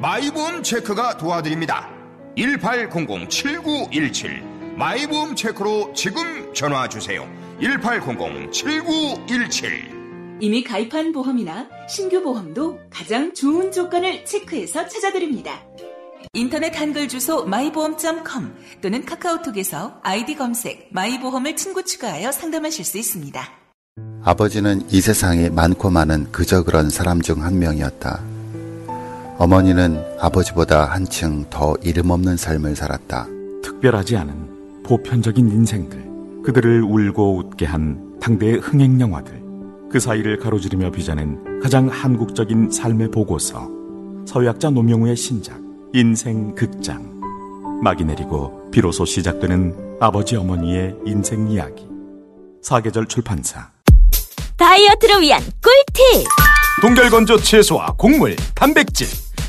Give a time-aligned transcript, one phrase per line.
[0.00, 1.90] 마이보험 체크가 도와드립니다.
[2.38, 7.28] 1800-7917 마이보험 체크로 지금 전화 주세요.
[7.60, 15.60] 1800-7917 이미 가입한 보험이나 신규 보험도 가장 좋은 조건을 체크해서 찾아드립니다.
[16.32, 23.46] 인터넷 한글 주소 마이보험.com 또는 카카오톡에서 아이디 검색 마이보험을 친구 추가하여 상담하실 수 있습니다.
[24.24, 28.39] 아버지는 이 세상에 많고 많은 그저 그런 사람 중 한 명이었다.
[29.40, 33.26] 어머니는 아버지보다 한층 더 이름 없는 삶을 살았다.
[33.62, 39.40] 특별하지 않은 보편적인 인생들, 그들을 울고 웃게 한 당대의 흥행 영화들,
[39.90, 43.66] 그 사이를 가로지르며 빚어낸 가장 한국적인 삶의 보고서,
[44.26, 45.58] 서유학자 노명우의 신작,
[45.94, 47.18] 인생 극장.
[47.82, 51.88] 막이 내리고 비로소 시작되는 아버지 어머니의 인생 이야기.
[52.60, 53.70] 사계절 출판사.
[54.58, 56.26] 다이어트를 위한 꿀팁!
[56.82, 59.08] 동결건조 채소와 곡물, 단백질,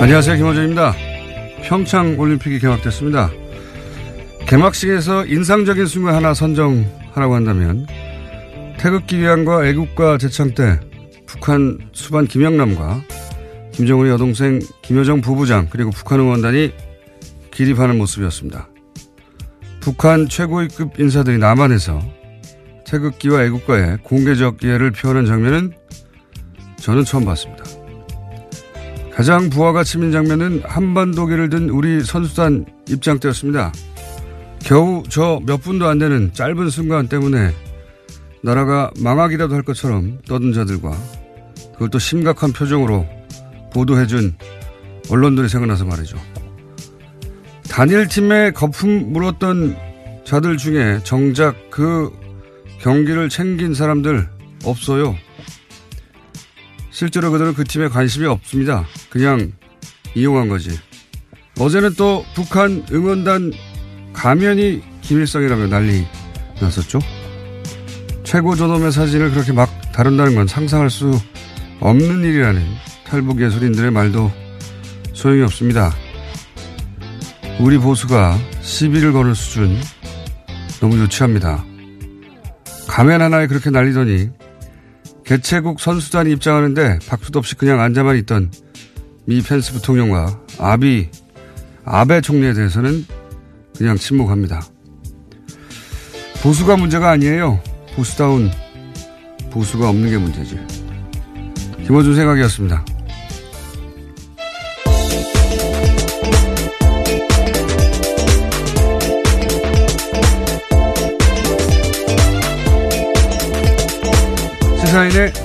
[0.00, 0.36] 안녕하세요.
[0.36, 0.94] 김호준입니다.
[1.64, 3.30] 평창 올림픽이 개막됐습니다.
[4.46, 7.84] 개막식에서 인상적인 순간 하나 선정하라고 한다면
[8.78, 10.78] 태극기 위안과 애국가 제창 때
[11.26, 13.02] 북한 수반 김영남과
[13.72, 16.72] 김정은의 여동생 김여정 부부장 그리고 북한 응원단이
[17.50, 18.68] 기립하는 모습이었습니다.
[19.80, 22.00] 북한 최고위급 인사들이 남한에서
[22.86, 25.72] 태극기와 애국가의 공개적 이해를 표하는 장면은
[26.76, 27.77] 저는 처음 봤습니다.
[29.18, 33.72] 가장 부하가 치민 장면은 한반도기를 든 우리 선수단 입장 때였습니다.
[34.60, 37.52] 겨우 저 몇 분도 안 되는 짧은 순간 때문에
[38.44, 40.96] 나라가 망하기라도 할 것처럼 떠든 자들과
[41.90, 43.08] 또 심각한 표정으로
[43.72, 44.36] 보도해준
[45.10, 46.16] 언론들이 생각나서 말이죠.
[47.68, 49.76] 단일팀에 거품 물었던
[50.26, 52.12] 자들 중에 정작 그
[52.78, 54.28] 경기를 챙긴 사람들
[54.64, 55.16] 없어요.
[56.98, 58.84] 실제로 그들은 그 팀에 관심이 없습니다.
[59.08, 59.52] 그냥
[60.16, 60.76] 이용한 거지.
[61.60, 63.52] 어제는 또 북한 응원단
[64.12, 66.04] 가면이 김일성이라며 난리
[66.60, 66.98] 났었죠.
[68.24, 71.12] 최고 저놈의 사진을 그렇게 막 다룬다는 건 상상할 수
[71.78, 72.60] 없는 일이라는
[73.06, 74.32] 탈북 예술인들의 말도
[75.12, 75.92] 소용이 없습니다.
[77.60, 79.78] 우리 보수가 시비를 거는 수준
[80.80, 81.64] 너무 유치합니다.
[82.88, 84.30] 가면 하나에 그렇게 날리더니
[85.28, 88.50] 개최국 선수단이 입장하는데 박수도 없이 그냥 앉아만 있던
[89.26, 91.10] 미 펜스 부통령과 아비,
[91.84, 93.04] 아베 총리에 대해서는
[93.76, 94.62] 그냥 침묵합니다.
[96.42, 97.62] 보수가 문제가 아니에요.
[97.94, 98.50] 보수다운
[99.50, 100.58] 보수가 없는 게 문제지.
[101.84, 102.82] 김호준 생각이었습니다.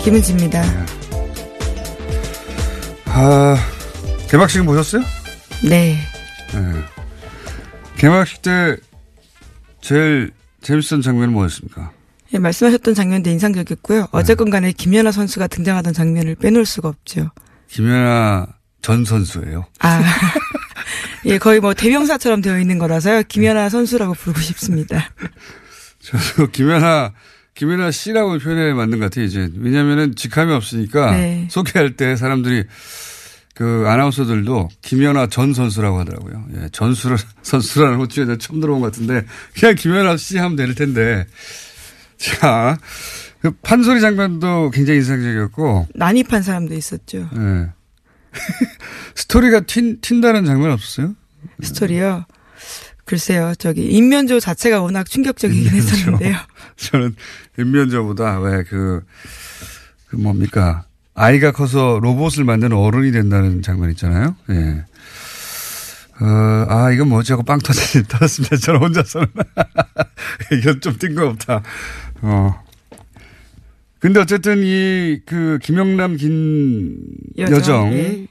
[0.03, 0.61] 김은지입니다.
[3.05, 3.55] 아,
[4.29, 5.01] 개막식은 보셨어요?
[5.63, 5.97] 네.
[6.51, 6.83] 네.
[7.97, 8.75] 개막식 때
[9.79, 11.91] 제일 재밌었던 장면은 뭐였습니까?
[12.33, 14.01] 예, 말씀하셨던 장면도 인상적이었고요.
[14.01, 14.07] 네.
[14.11, 17.29] 어쨌건 간에 김연아 선수가 등장하던 장면을 빼놓을 수가 없죠.
[17.69, 18.47] 김연아
[18.81, 19.65] 전 선수예요.
[19.79, 20.01] 아.
[21.25, 23.23] 예, 거의 뭐 대명사처럼 되어 있는 거라서요.
[23.29, 25.11] 김연아 선수라고 부르고 싶습니다.
[26.01, 27.13] 저도 김연아,
[27.55, 29.49] 김연아 씨라고 표현해 맞는 것 같아요, 이제.
[29.55, 31.47] 왜냐면은 직함이 없으니까 네.
[31.51, 32.63] 소개할 때 사람들이
[33.53, 36.45] 그 아나운서들도 김연아 전 선수라고 하더라고요.
[36.55, 39.25] 예, 전수를, 선수라는 호칭에 처음 들어본 것 같은데
[39.57, 41.27] 그냥 김연아 씨 하면 될 텐데.
[42.17, 42.77] 자,
[43.41, 45.87] 그 판소리 장면도 굉장히 인상적이었고.
[45.93, 47.29] 난입한 사람도 있었죠.
[47.35, 47.69] 예.
[49.15, 51.13] 스토리가 튄, 튄다는 장면 없었어요?
[51.61, 52.25] 스토리요.
[53.05, 55.87] 글쎄요, 저기 인면조 자체가 워낙 충격적이긴 인면조.
[55.95, 56.37] 했었는데요.
[56.77, 57.15] 저는
[57.57, 59.01] 인면조보다 왜 그,
[60.07, 60.85] 그 뭡니까.
[61.15, 64.35] 아이가 커서 로봇을 만드는 어른이 된다는 장면 있잖아요.
[64.49, 64.85] 예.
[66.21, 68.57] 어, 아, 이건 뭐지 하고 빵 터지, 터졌습니다.
[68.57, 69.27] 저는 혼자서는.
[70.59, 71.61] 이건 좀 뜬금없다.
[72.21, 72.63] 어.
[73.99, 76.97] 근데 어쨌든 이, 그, 김영남 긴
[77.37, 77.93] 여정, 여정.
[77.93, 78.27] 예.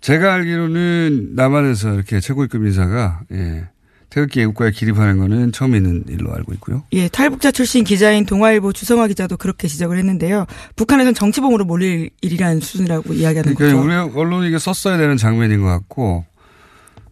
[0.00, 3.68] 제가 알기로는 남한에서 이렇게 최고위급 인사가, 예.
[4.12, 6.82] 태극기 애국가에 기립하는 거는 처음 있는 일로 알고 있고요.
[6.92, 10.44] 예, 탈북자 출신 기자인 동아일보 주성화 기자도 그렇게 지적을 했는데요.
[10.76, 13.80] 북한에선 정치범으로 몰릴 일이라는 수준이라고 이야기하는 그러니까 거죠.
[13.80, 16.26] 우리 언론이 이게 썼어야 되는 장면인 것 같고,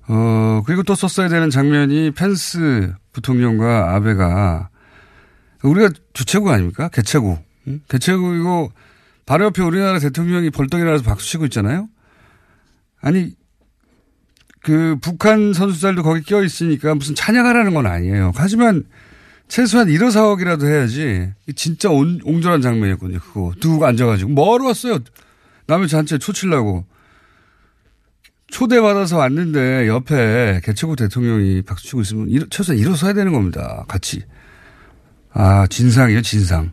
[0.08, 4.68] 어, 그리고 또 썼어야 되는 장면이 펜스 부통령과 아베가
[5.62, 6.90] 우리가 주체국 아닙니까?
[6.92, 7.38] 개체국.
[7.68, 7.80] 응?
[7.88, 8.72] 개체국이고
[9.24, 11.88] 바로 옆에 우리나라 대통령이 벌떡 일어나서 박수치고 있잖아요?
[13.00, 13.32] 아니,
[14.62, 18.32] 그 북한 선수들도 거기 껴 있으니까 무슨 찬양하라는 건 아니에요.
[18.34, 18.84] 하지만
[19.48, 21.32] 최소한 일어서기라도 해야지.
[21.56, 23.18] 진짜 온, 옹졸한 장면이었거든요.
[23.20, 24.98] 그거 두고 앉아가지고 뭐하러 왔어요?
[25.66, 26.84] 남의 잔치에 초치려고.
[28.48, 33.84] 초대받아서 왔는데 옆에 개최국 대통령이 박수치고 있으면 일, 최소한 일어서야 되는 겁니다.
[33.88, 34.22] 같이.
[35.32, 36.70] 아, 진상이에요, 진상.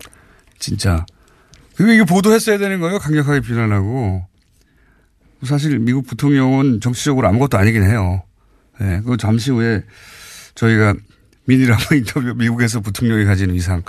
[0.59, 1.05] 진짜.
[1.75, 2.97] 그리고 이게 보도했어야 되는 거예요.
[2.97, 4.25] 강력하게 비난하고.
[5.43, 8.23] 사실 미국 부통령은 정치적으로 아무것도 아니긴 해요.
[8.81, 9.83] 예, 네, 그거 잠시 후에
[10.55, 10.95] 저희가
[11.45, 13.83] 민이랑 인터뷰, 미국에서 부통령이 가진 위상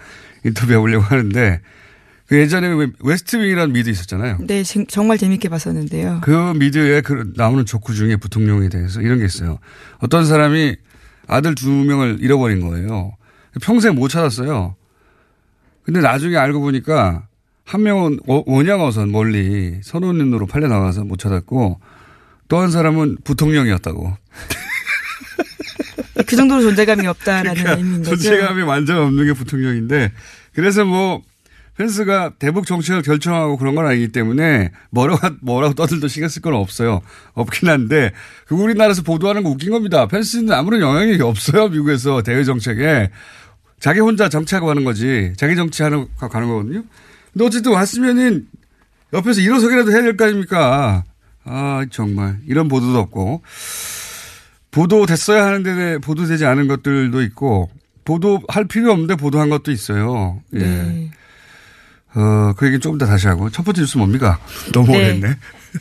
[0.45, 1.61] 인터뷰 해보려고 하는데
[2.27, 2.69] 그 예전에
[3.03, 4.39] West Wing이라는 미드 있었잖아요.
[4.47, 6.21] 네, 정말 재밌게 봤었는데요.
[6.23, 9.59] 그 미드에 그 나오는 조크 중에 부통령에 대해서 이런 게 있어요.
[10.01, 10.77] 어떤 사람이
[11.27, 13.13] 아들 두 명을 잃어버린 거예요.
[13.63, 14.77] 평생 못 찾았어요.
[15.83, 17.28] 근데 나중에 알고 보니까
[17.69, 21.79] 한 명은 원양어선 멀리 선원으로 팔려 나가서 못 찾았고
[22.49, 24.17] 또 한 사람은 부통령이었다고.
[26.27, 28.17] 그 정도로 존재감이 없다라는 그러니까 의미인 거죠.
[28.17, 30.13] 존재감이 완전 없는 게 부통령인데
[30.55, 31.21] 그래서 뭐
[31.77, 37.03] 펜스가 대북 정책을 결정하고 그런 건 아니기 때문에 뭐라고, 뭐라고 떠들도 신경 쓸 건 없어요.
[37.35, 38.13] 없긴 한데
[38.47, 40.09] 그 우리나라에서 보도하는 거 웃긴 겁니다.
[40.09, 41.69] 펜스는 아무런 영향력이 없어요.
[41.69, 43.11] 미국에서 대외 정책에.
[43.79, 45.35] 자기 혼자 정치하고 가는 거지.
[45.37, 46.83] 자기 정치하는 가는 거거든요.
[47.33, 48.47] 근데 어쨌든 왔으면은
[49.13, 51.05] 옆에서 일어서기라도 해야 될 거 아닙니까?
[51.45, 52.39] 아, 정말.
[52.47, 53.43] 이런 보도도 없고.
[54.71, 57.71] 보도됐어야 하는데 보도되지 않은 것들도 있고,
[58.05, 60.41] 보도할 필요 없는데 보도한 것도 있어요.
[60.55, 60.59] 예.
[60.59, 61.11] 네.
[62.15, 63.51] 어, 그 얘기 조금 더 다시 하고.
[63.51, 64.39] 첫 번째 뉴스 뭡니까?
[64.73, 64.99] 너무 네.
[64.99, 65.37] 오래했네.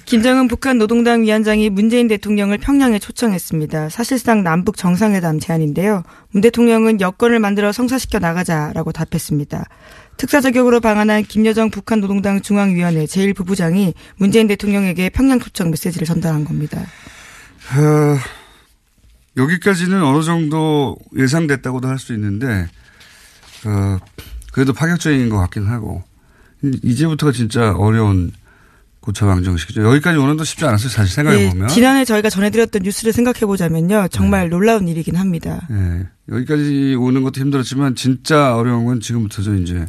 [0.05, 3.89] 김정은 북한 노동당 위원장이 문재인 대통령을 평양에 초청했습니다.
[3.89, 6.03] 사실상 남북 정상회담 제안인데요.
[6.31, 9.65] 문 대통령은 여건을 만들어 성사시켜 나가자라고 답했습니다.
[10.17, 16.81] 특사저격으로 방한한 김여정 북한 노동당 중앙위원회 제1부부장이 문재인 대통령에게 평양 초청 메시지를 전달한 겁니다.
[16.81, 18.17] 어,
[19.37, 22.67] 여기까지는 어느 정도 예상됐다고도 할 수 있는데,
[23.65, 23.99] 어,
[24.51, 26.03] 그래도 파격적인 것 같긴 하고,
[26.63, 28.31] 이제부터가 진짜 어려운
[29.07, 29.83] 고쳐방정식이죠.
[29.83, 30.89] 여기까지 오는 도 쉽지 않았어요.
[30.89, 31.67] 사실 생각해 보면.
[31.67, 34.09] 네, 지난해 저희가 전해드렸던 뉴스를 생각해 보자면요.
[34.11, 35.65] 정말 놀라운 일이긴 합니다.
[35.69, 39.55] 네, 여기까지 오는 것도 힘들었지만 진짜 어려운 건 지금부터죠.
[39.55, 39.85] 이제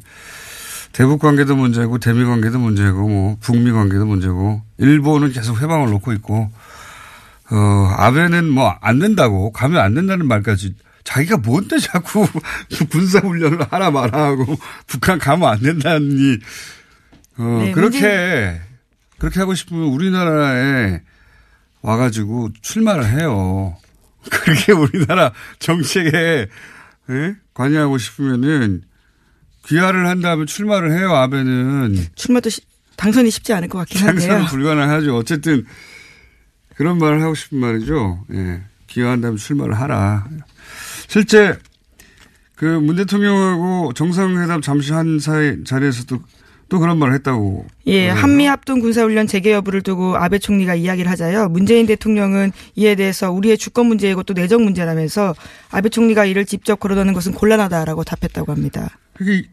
[0.92, 6.50] 대북 관계도 문제고 대미 관계도 문제고 뭐 북미 관계도 문제고 일본은 계속 회방을 놓고 있고
[7.50, 7.56] 어
[7.96, 12.26] 아베는 뭐 안 된다고 가면 안 된다는 말까지 자기가 뭔데 자꾸
[12.90, 14.56] 군사 훈련을 하라 마라 하고
[14.86, 16.38] 북한 가면 안 된다니
[17.38, 18.67] 어 네, 그렇게 문제...
[19.18, 21.02] 그렇게 하고 싶으면 우리나라에
[21.82, 23.76] 와가지고 출마를 해요.
[24.30, 26.48] 그렇게 우리나라 정책에
[27.10, 27.36] 예?
[27.54, 28.82] 관여하고 싶으면은
[29.66, 31.14] 귀화를 한 다음에 출마를 해요.
[31.14, 32.60] 아베는 출마도 시,
[32.96, 34.28] 당선이 쉽지 않을 것 같긴 한데요.
[34.28, 35.16] 당선 불가능하죠.
[35.16, 35.64] 어쨌든
[36.74, 38.24] 그런 말을 하고 싶은 말이죠.
[38.34, 38.62] 예.
[38.88, 40.26] 귀화한 다음에 출마를 하라.
[41.08, 41.58] 실제
[42.54, 46.18] 그 문 대통령하고 정상회담 잠시 한 사이 자리에서도
[46.68, 47.66] 또 그런 말을 했다고.
[47.86, 51.48] 예, 한미 합동 군사훈련 재개 여부를 두고 아베 총리가 이야기를 하자요.
[51.48, 55.34] 문재인 대통령은 이에 대해서 우리의 주권 문제이고 또 내정 문제라면서
[55.70, 58.90] 아베 총리가 이를 직접 걸어놓는 것은 곤란하다라고 답했다고 합니다.
[59.14, 59.44] 그게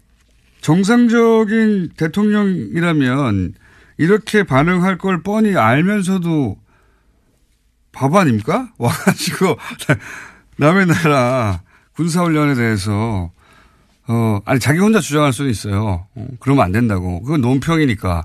[0.59, 3.53] 정상적인 대통령이라면
[3.97, 6.57] 이렇게 반응할 걸 뻔히 알면서도
[7.93, 8.69] 바보 아닙니까?
[8.77, 9.57] 와가지고
[10.57, 11.61] 남의 나라
[11.93, 13.31] 군사훈련에 대해서
[14.07, 16.05] 어 아니 자기 혼자 주장할 수는 있어요.
[16.15, 17.21] 어, 그러면 안 된다고.
[17.21, 18.23] 그건 논평이니까.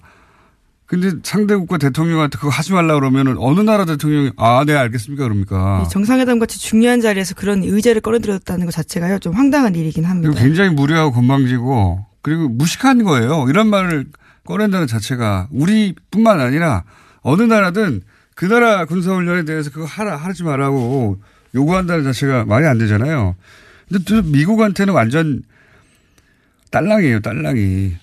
[0.87, 5.23] 근데 상대 국가 대통령한테 그거 하지 말라 그러면은 어느 나라 대통령이 아, 네, 알겠습니까?
[5.23, 5.87] 그럽니까?
[5.89, 9.21] 정상회담 같이 중요한 자리에서 그런 의제를 꺼내들었다는 것 자체가요.
[9.21, 10.35] 좀 황당한 일이긴 합니다.
[10.37, 13.47] 굉장히 무례하고 건방지고 그리고 무식한 거예요.
[13.49, 14.07] 이런 말을
[14.45, 16.83] 꺼낸다는 자체가 우리뿐만 아니라
[17.23, 18.03] 어느 나라든
[18.35, 21.19] 그 나라 군사훈련에 대해서 그거 하라, 하지 말라고
[21.55, 23.37] 요구한다는 자체가 말이 안 되잖아요.
[23.89, 25.43] 근데 또 미국한테는 완전
[26.71, 27.97] 딸랑이에요, 딸랑이.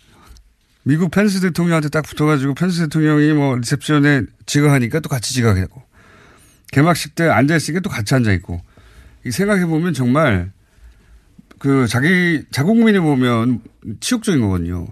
[0.83, 5.83] 미국 펜스 대통령한테 딱 붙어가지고 펜스 대통령이 뭐 리셉션에 지각하니까 또 같이 지각하고
[6.71, 8.62] 개막식 때 앉아있으니까 또 같이 앉아있고
[9.29, 10.51] 생각해보면 정말
[11.59, 13.62] 그 자기 자국민이 보면
[14.00, 14.88] 치욕적인 거거든요.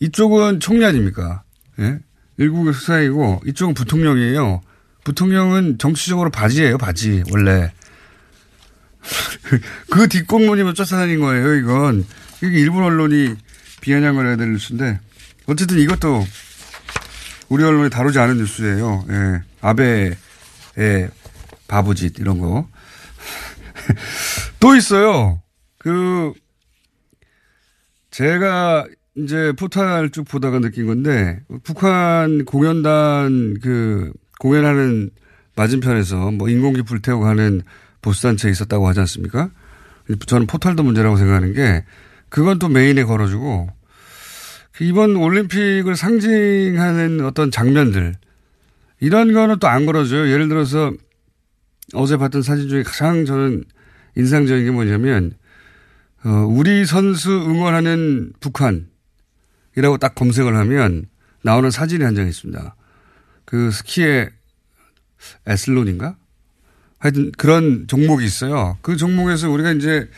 [0.00, 1.44] 이쪽은 총리 아닙니까?
[1.78, 2.00] 예?
[2.36, 4.60] 일국의 수사이고 이쪽은 부통령이에요.
[5.04, 7.72] 부통령은 정치적으로 바지예요, 바지 원래.
[9.90, 12.04] 그 뒷공무님은 쫓아다닌 거예요, 이건.
[12.42, 13.36] 이게 일본 언론이
[13.80, 14.98] 비아냥을 해야 될 뉴스인데
[15.46, 16.24] 어쨌든 이것도
[17.48, 19.04] 우리 언론이 다루지 않은 뉴스예요.
[19.10, 19.42] 예.
[19.60, 21.10] 아베의
[21.68, 22.68] 바보짓 이런 거.
[24.60, 25.42] 또 있어요.
[25.78, 26.32] 그
[28.10, 35.10] 제가 이제 포탈 쭉 보다가 느낀 건데 북한 공연단 그 공연하는
[35.56, 37.62] 맞은편에서 뭐 인공기 불태우고 하는
[38.00, 39.50] 보수단체 있었다고 하지 않습니까?
[40.26, 41.84] 저는 포탈도 문제라고 생각하는 게
[42.32, 43.68] 그건 또 메인에 걸어주고
[44.80, 48.14] 이번 올림픽을 상징하는 어떤 장면들
[49.00, 50.30] 이런 거는 또 안 걸어줘요.
[50.32, 50.94] 예를 들어서
[51.92, 53.64] 어제 봤던 사진 중에 가장 저는
[54.16, 55.32] 인상적인 게 뭐냐면
[56.24, 61.04] 어, 우리 선수 응원하는 북한이라고 딱 검색을 하면
[61.42, 62.74] 나오는 사진이 한 장 있습니다.
[63.44, 64.30] 그 스키의
[65.46, 66.16] 에슬론인가?
[66.98, 68.78] 하여튼 그런 종목이 있어요.
[68.80, 70.10] 그 종목에서 우리가 이제 그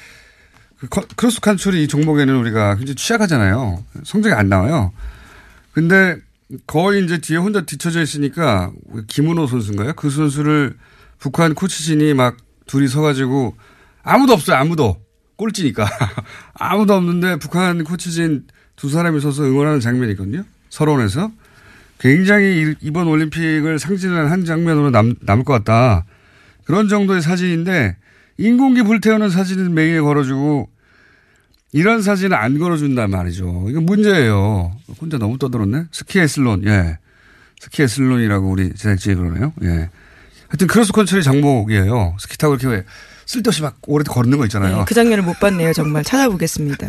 [0.91, 1.41] 크로스
[1.75, 3.85] 이 종목에는 우리가 굉장히 취약하잖아요.
[4.05, 4.93] 성적이 안 나와요.
[5.73, 6.17] 근데
[6.67, 8.73] 거의 이제 뒤에 혼자 뒤쳐져 있으니까
[9.09, 9.95] 김은호 선수인가요?
[9.95, 10.77] 그 선수를
[11.19, 12.37] 북한 코치진이 막
[12.67, 13.57] 둘이 서가지고
[14.03, 14.57] 아무도 없어요.
[14.57, 15.03] 아무도.
[15.37, 15.87] 꼴찌니까.
[16.55, 18.45] 아무도 없는데 북한 코치진
[18.77, 20.45] 두 사람이 서서 응원하는 장면이 있거든요.
[20.69, 21.33] 서론에서.
[21.99, 26.05] 굉장히 이번 올림픽을 상징하는 한 장면으로 남, 남을 것 같다.
[26.65, 27.97] 그런 정도의 사진인데
[28.39, 30.69] 인공기 불태우는 사진은 메인에 걸어주고
[31.75, 33.67] 이런 사진은 안 걸어준단 말이죠.
[33.69, 34.77] 이거 문제예요.
[35.01, 35.87] 혼자 너무 떠들었네.
[35.91, 36.99] 스키 에슬론, 예.
[37.59, 39.53] 스키애슬론이라고 우리 제작진이 그러네요.
[39.63, 39.91] 예.
[40.47, 42.17] 하여튼 크로스컨트리 종목이에요.
[42.21, 42.85] 스키 타고 이렇게
[43.27, 44.79] 쓸데없이 막 오래 걷는 거 있잖아요.
[44.79, 45.73] 네, 그 장면을 못 봤네요.
[45.73, 46.87] 정말 찾아보겠습니다.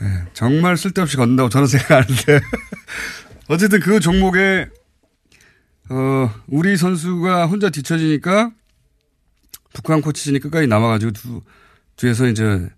[0.00, 2.40] 네, 정말 쓸데없이 걷는다고 저는 생각하는데.
[3.48, 4.70] 어쨌든 그 종목에,
[5.90, 8.52] 어, 우리 선수가 혼자 뒤처지니까
[9.74, 11.42] 북한 코치진이 끝까지 남아가지고 두,
[11.96, 12.70] 뒤에서 이제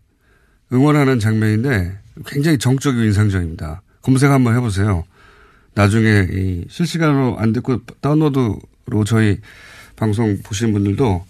[0.73, 3.83] 응원하는 장면인데 굉장히 정적이고 인상적입니다.
[4.03, 5.05] 검색 한번 해보세요.
[5.75, 9.39] 나중에 이 실시간으로 안 듣고 다운로드로 저희
[9.97, 11.25] 방송 보시는 분들도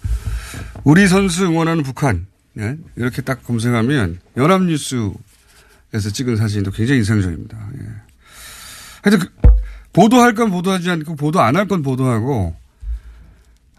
[0.85, 2.26] 우리 선수 응원하는 북한
[2.59, 2.76] 예?
[2.97, 7.59] 이렇게 딱 검색하면 연합뉴스에서 찍은 사진도 굉장히 인상적입니다.
[7.81, 7.87] 예.
[9.02, 9.28] 하여튼 그,
[9.93, 12.55] 보도할 건 보도하지 않고 보도 안 할 건 보도하고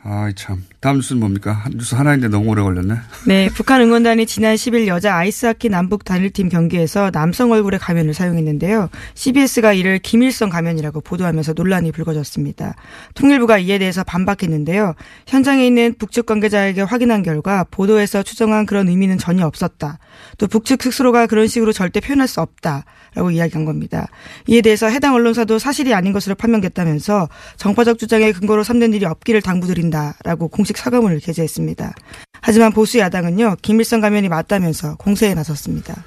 [0.09, 0.63] 아, 참.
[0.79, 1.65] 다음 뉴스는 뭡니까?
[1.75, 2.95] 뉴스 하나인데 너무 오래 걸렸네.
[3.27, 8.87] 네, 북한 응원단이 지난 10일 여자 아이스하키 남북 단일팀 경기에서 남성 얼굴의 가면을 사용했는데요.
[9.15, 12.75] CBS가 이를 김일성 가면이라고 보도하면서 논란이 불거졌습니다.
[13.15, 14.93] 통일부가 이에 대해서 반박했는데요.
[15.27, 19.99] 현장에 있는 북측 관계자에게 확인한 결과 보도에서 추정한 그런 의미는 전혀 없었다.
[20.37, 22.85] 또 북측 스스로가 그런 식으로 절대 표현할 수 없다.
[23.13, 24.07] 라고 이야기한 겁니다.
[24.45, 29.96] 이에 대해서 해당 언론사도 사실이 아닌 것으로 판명됐다면서 정파적 주장의 근거로 삼는 일이 없기를 당부드린다
[30.23, 31.93] 라고 공식 사과문을 게재했습니다.
[32.41, 36.03] 하지만 보수 야당은요 김일성 가면이 맞다면서 공세에 나섰습니다.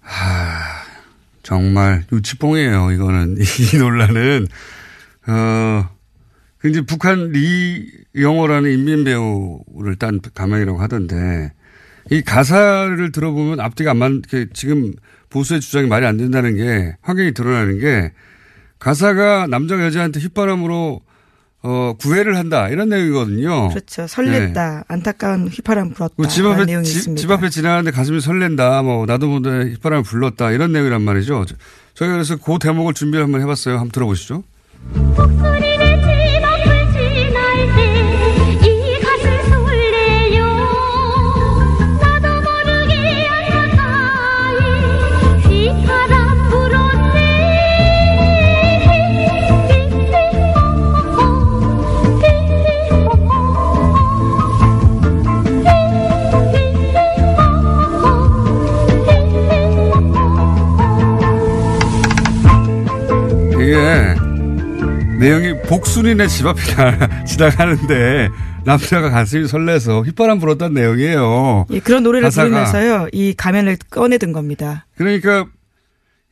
[0.00, 0.82] 하,
[1.42, 2.92] 정말 유치뽕이에요.
[2.92, 3.36] 이거는
[3.72, 4.46] 이 논란은
[5.26, 6.00] 어.
[6.64, 11.52] 이제 북한 리영호라는 인민 배우를 딴 가면이라고 하던데
[12.10, 14.12] 이 가사를 들어보면 앞뒤가 안 맞,
[14.52, 14.92] 지금
[15.30, 18.12] 보수의 주장이 말이 안 된다는 게 확연히 드러나는 게
[18.78, 21.00] 가사가 남자가 여자한테 휘바람으로
[21.62, 22.68] 어, 구애를 한다.
[22.68, 23.68] 이런 내용이거든요.
[23.68, 24.04] 그렇죠.
[24.06, 24.54] 설렜다.
[24.54, 24.82] 네.
[24.88, 26.28] 안타까운 휘바람 불었다.
[26.28, 27.20] 집 앞에, 내용이 지, 있습니다.
[27.20, 28.82] 집 앞에 지나가는데 가슴이 설렌다.
[28.82, 30.52] 뭐, 나도 모르게 휘바람을 불렀다.
[30.52, 31.44] 이런 내용이란 말이죠.
[31.94, 33.74] 저희가 그래서 그 대목을 준비를 한번 해봤어요.
[33.74, 34.42] 한번 들어보시죠.
[65.68, 66.60] 복순이네 집 앞에
[67.24, 68.28] 지나가는데
[68.64, 71.66] 남자가 가슴이 설레서 휘파람 불었던 내용이에요.
[71.70, 72.48] 예, 그런 노래를 가사가.
[72.48, 74.86] 부르면서요, 이 가면을 꺼내든 겁니다.
[74.96, 75.46] 그러니까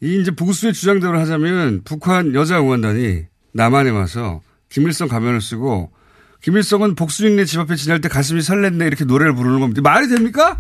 [0.00, 5.90] 이 이제 보수의 주장대로 하자면 북한 여자 응원단이 남한에 와서 김일성 가면을 쓰고
[6.42, 9.80] 김일성은 복순이네 집 앞에 지날 때 가슴이 설렜네 이렇게 노래를 부르는 겁니다.
[9.83, 10.59] 말이 됩니까?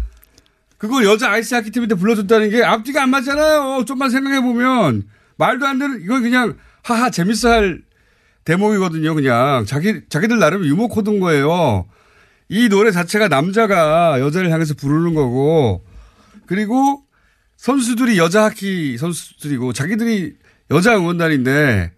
[0.76, 3.84] 그걸 여자 아이스하키 팀한테 불러줬다는 게 앞뒤가 안 맞잖아요.
[3.84, 5.04] 좀만 생각해 보면
[5.36, 6.54] 말도 안 되는 이건 그냥
[6.94, 7.80] 하하 재밌어 할
[8.44, 9.14] 대목이거든요.
[9.14, 11.86] 그냥 자기 자기들 나름 유머 코드인 거예요.
[12.48, 15.84] 이 노래 자체가 남자가 여자를 향해서 부르는 거고
[16.46, 17.02] 그리고
[17.58, 20.34] 선수들이 여자 하키 선수들이고 자기들이
[20.70, 21.92] 여자 응원단인데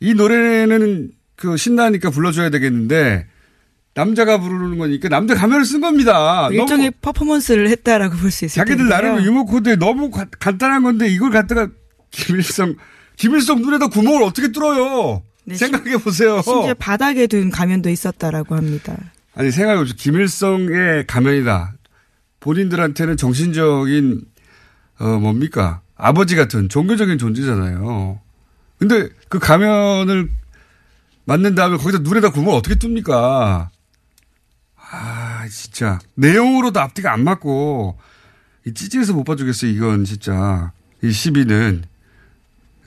[0.00, 3.26] 이 노래는 그 신나니까 불러줘야 되겠는데
[3.94, 6.48] 남자가 부르는 거니까 남자 가면을 쓴 겁니다.
[6.50, 8.88] 일종의 퍼포먼스를 했다라고 볼 수 있을 자기들 텐데요.
[8.96, 11.68] 나름 유머 코드에 너무 가- 간단한 건데 이걸 갖다가
[12.10, 12.76] 김일성
[13.16, 15.22] 김일성 눈에다 구멍을 어떻게 뚫어요?
[15.44, 16.40] 네, 생각해 보세요.
[16.42, 18.96] 심지어 바닥에 둔 가면도 있었다라고 합니다.
[19.34, 19.94] 아니 생각해 보세요.
[19.98, 21.74] 김일성의 가면이다.
[22.40, 24.22] 본인들한테는 정신적인
[24.98, 28.20] 어 뭡니까 아버지 같은 종교적인 존재잖아요.
[28.78, 30.28] 근데 그 가면을
[31.24, 33.70] 맞는 다음에 거기다 눈에다 구멍을 어떻게 뚫습니까?
[34.76, 37.96] 아 진짜 내용으로도 앞뒤가 안 맞고
[38.66, 39.70] 이 찌질해서 못 봐주겠어요.
[39.70, 41.84] 이건 진짜 이 시비는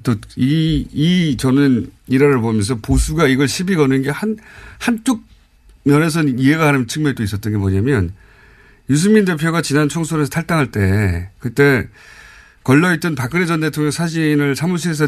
[0.05, 4.37] 또 이 이 저는 일화를 보면서 보수가 이걸 시비 거는 게 한
[4.79, 5.23] 한쪽
[5.83, 8.13] 면에서는 이해가 가는 측면이 또 있었던 게 뭐냐면
[8.89, 11.87] 유승민 대표가 지난 총선에서 탈당할 때 그때
[12.63, 15.07] 걸려있던 박근혜 전 대통령 사진을 사무실에서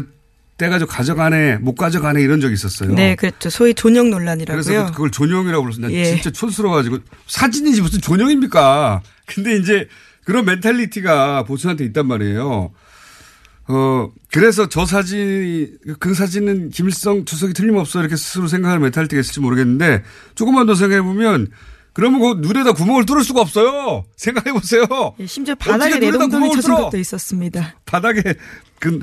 [0.58, 2.92] 떼가지고 가져가네 못 가져가네 이런 적이 있었어요.
[2.92, 3.48] 네, 그렇죠.
[3.50, 4.62] 소위 존영 논란이라고요.
[4.62, 5.80] 그래서 그걸 존영이라고 불렀어.
[5.80, 6.04] 나 예.
[6.04, 9.00] 진짜 촌스러워가지고 사진이지 무슨 존영입니까?
[9.26, 9.88] 근데 이제
[10.24, 12.72] 그런 mentality가 보수한테 있단 말이에요.
[13.68, 20.02] 어, 그래서 저 사진, 그 사진은 김일성 주석이 틀림없어 이렇게 스스로 생각하는 mentality가 있을지 모르겠는데
[20.34, 21.48] 조금만 더 생각해보면
[21.92, 24.04] 그러면 그 눈에다 구멍을 뚫을 수가 없어요.
[24.16, 24.84] 생각해보세요.
[25.20, 26.84] 예, 심지어 바닥에 내동댕이 쳐진 뚫어?
[26.84, 27.74] 것도 있었습니다.
[27.86, 28.22] 바닥에
[28.78, 29.00] 그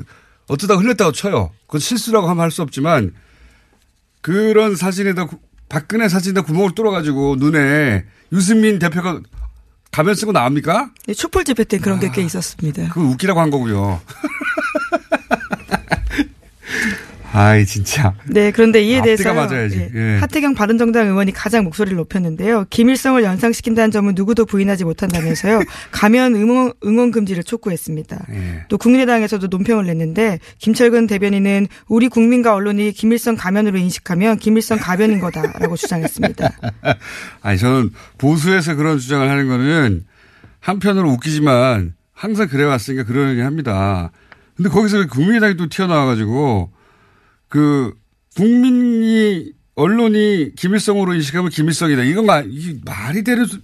[0.48, 1.50] 어쩌다 흘렸다고 쳐요.
[1.66, 3.12] 그건 실수라고 하면 할 수 없지만
[4.22, 9.20] 그런 사진에다 구- 박근혜 사진에다 구멍을 뚫어가지고 눈에 유승민 대표가
[9.92, 10.90] 가면 쓰고 나옵니까?
[11.08, 12.88] 예, 촛불 집회 때 그런 게꽤 있었습니다.
[12.88, 14.00] 그거 웃기라고 한 거고요.
[17.36, 18.14] 아이 진짜.
[18.24, 19.90] 네, 그런데 이에 대해서 맞아야지.
[19.94, 20.16] 예, 예.
[20.20, 22.64] 하태경 바른정당 의원이 가장 목소리를 높였는데요.
[22.70, 25.60] 김일성을 연상시킨다는 점은 누구도 부인하지 못한다면서요.
[25.92, 28.26] 가면 응원, 응원 금지를 촉구했습니다.
[28.30, 28.64] 예.
[28.70, 35.76] 또 국민의당에서도 논평을 냈는데 김철근 대변인은 우리 국민과 언론이 김일성 가면으로 인식하면 김일성 가변인 거다라고
[35.76, 36.50] 주장했습니다.
[37.42, 40.04] 아니 저는 보수에서 그런 주장을 하는 거는
[40.60, 44.10] 한편으로 웃기지만 항상 그래왔으니까 그러려니 합니다.
[44.56, 46.75] 근데 거기서 국민의당이 또 튀어나와가지고
[47.48, 47.94] 그
[48.36, 52.02] 국민이 언론이 김일성으로 인식하면 김일성이다.
[52.04, 53.58] 이건 말, 이 말이 되는 소-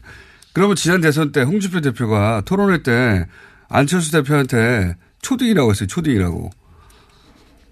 [0.53, 3.27] 그러면 지난 대선 때 홍준표 대표가 토론회 때
[3.68, 5.87] 안철수 대표한테 초딩이라고 했어요.
[5.87, 6.51] 초딩이라고.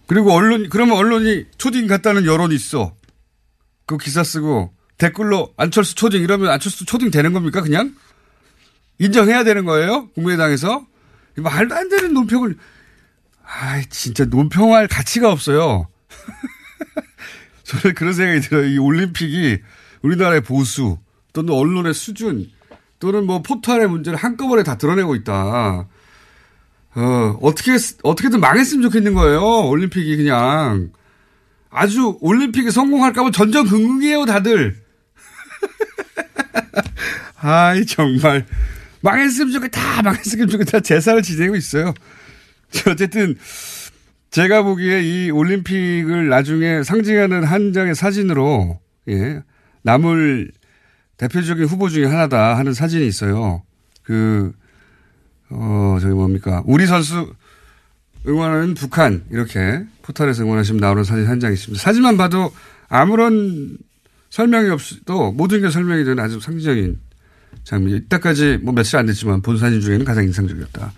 [0.07, 2.94] 그리고 언론 그러면 언론이 초딩 같다는 여론이 있어.
[3.87, 7.94] 그 기사 쓰고 댓글로 안철수 초딩 이러면 안철수 초딩 되는 겁니까 그냥?
[8.99, 10.09] 인정해야 되는 거예요?
[10.11, 10.87] 국민의당에서?
[11.38, 12.57] 이 말도 안 되는 논평을
[13.44, 15.87] 아 진짜 논평할 가치가 없어요.
[17.65, 18.67] 저는 그런 생각이 들어요.
[18.67, 19.61] 이 올림픽이
[20.03, 20.99] 우리나라의 보수
[21.33, 22.51] 또는 언론의 수준
[22.99, 25.87] 또는 뭐 포털의 문제를 한꺼번에 다 드러내고 있다.
[26.95, 29.69] 어, 어떻게, 어떻게든 망했으면 좋겠는 거예요.
[29.69, 30.91] 올림픽이 그냥.
[31.71, 34.83] 아주 올림픽에 성공할까봐 전전긍긍이에요, 다들.
[37.41, 38.45] 아이, 정말.
[39.03, 40.81] 망했으면 좋겠다, 다 망했으면 좋겠다.
[40.81, 41.95] 제사를 지내고 있어요.
[42.89, 43.37] 어쨌든,
[44.31, 49.43] 제가 보기에 이 올림픽을 나중에 상징하는 한 장의 사진으로, 예,
[49.83, 50.53] 남을
[51.16, 53.62] 대표적인 후보 중에 하나다 하는 사진이 있어요.
[54.03, 54.53] 그,
[55.51, 56.62] 어, 저기 뭡니까.
[56.64, 57.35] 우리 선수
[58.27, 61.83] 응원하는 북한, 이렇게 포털에서 응원하시면 나오는 사진 한 장 있습니다.
[61.83, 62.53] 사진만 봐도
[62.88, 63.77] 아무런
[64.31, 67.01] 설명이 없어도 모든 게 설명이 되는 아주 상징적인
[67.64, 67.97] 장면.
[67.97, 70.93] 이때까지 뭐 며칠 안 됐지만 본 사진 중에는 가장 인상적이었다.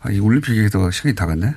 [0.00, 1.52] 아, 이 올림픽에 더 시간이 다 갔네?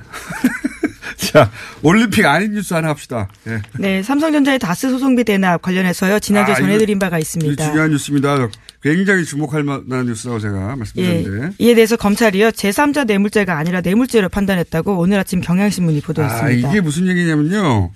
[1.16, 1.50] 자,
[1.82, 3.28] 올림픽 아닌 뉴스 하나 합시다.
[3.46, 3.60] 예.
[3.78, 6.18] 네, 삼성전자의 다스 소송비 대납 관련해서요.
[6.20, 7.64] 지난주에 아, 전해드린 바가 이 있습니다.
[7.64, 8.48] 중요한 뉴스입니다.
[8.82, 11.54] 굉장히 주목할 만한 뉴스라고 제가 예, 말씀드렸는데.
[11.58, 16.68] 이에 대해서 검찰이요 제3자 뇌물죄가 아니라 뇌물죄로 판단했다고 오늘 아침 경향신문이 아, 보도했습니다.
[16.68, 17.92] 이게 무슨 얘기냐면요.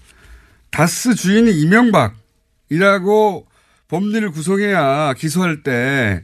[0.71, 1.51] 다스 주인이
[2.71, 3.47] 이명박이라고
[3.89, 6.23] 법리를 구성해야 기소할 때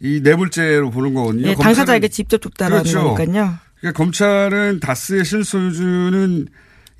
[0.00, 1.46] 이 뇌물죄로 보는 거거든요.
[1.48, 3.14] 예, 검찰은- 당사자에게 직접 줬다라는 그렇죠.
[3.14, 3.54] 거니까요.
[3.84, 6.46] 그러니까 검찰은 다스의 실소유주는